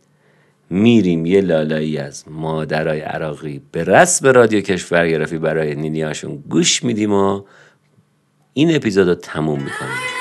میریم 0.69 1.25
یه 1.25 1.41
لالایی 1.41 1.97
از 1.97 2.23
مادرای 2.27 2.99
عراقی 2.99 3.61
به 3.71 3.83
رسم 3.83 4.27
رادیو 4.27 4.61
کشورگرافی 4.61 5.37
برای 5.37 5.75
نینیاشون 5.75 6.43
گوش 6.49 6.83
میدیم 6.83 7.13
و 7.13 7.41
این 8.53 8.75
اپیزود 8.75 9.07
رو 9.07 9.15
تموم 9.15 9.59
می‌کنیم. 9.59 10.14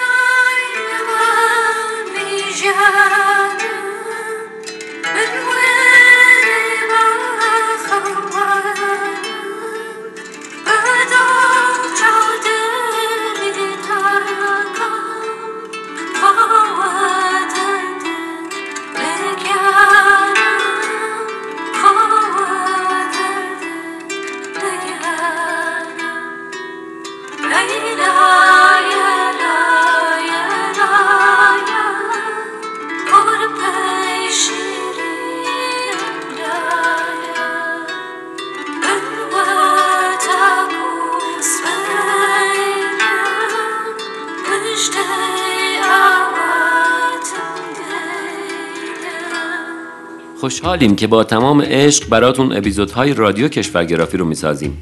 خوشحالیم 50.45 50.97
که 50.97 51.07
با 51.07 51.25
تمام 51.25 51.63
عشق 51.63 52.09
براتون 52.09 52.57
اپیزودهای 52.57 53.15
رادیو 53.15 53.49
کشورگرافی 53.49 54.17
رو 54.17 54.25
می‌سازیم. 54.25 54.79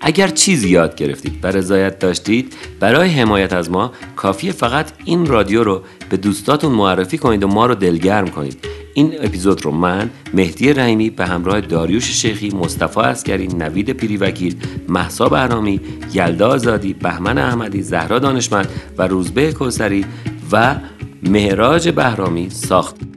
اگر 0.00 0.28
چیزی 0.28 0.68
یاد 0.68 0.94
گرفتید 0.94 1.38
و 1.42 1.46
رضایت 1.46 1.98
داشتید 1.98 2.54
برای 2.80 3.08
حمایت 3.08 3.52
از 3.52 3.70
ما 3.70 3.92
کافیه 4.16 4.52
فقط 4.52 4.92
این 5.04 5.26
رادیو 5.26 5.64
رو 5.64 5.82
به 6.10 6.16
دوستاتون 6.16 6.72
معرفی 6.72 7.18
کنید 7.18 7.44
و 7.44 7.48
ما 7.48 7.66
رو 7.66 7.74
دلگرم 7.74 8.28
کنید. 8.28 8.58
این 8.94 9.12
اپیزود 9.20 9.64
رو 9.64 9.70
من 9.70 10.10
مهدی 10.34 10.72
رحیمی 10.72 11.10
به 11.10 11.26
همراه 11.26 11.60
داریوش 11.60 12.04
شیخی 12.04 12.48
مصطفی 12.48 13.00
عسکری 13.00 13.46
نوید 13.46 13.90
پیریوکیل 13.90 14.56
مهسا 14.88 15.28
بهرامی 15.28 15.80
یلدا 16.14 16.48
آزادی 16.48 16.92
بهمن 16.92 17.38
احمدی 17.38 17.82
زهرا 17.82 18.18
دانشمند 18.18 18.68
و 18.98 19.06
روزبه 19.06 19.52
کوثری 19.52 20.04
و 20.52 20.76
مهراج 21.22 21.88
بهرامی 21.88 22.50
ساخت. 22.50 23.15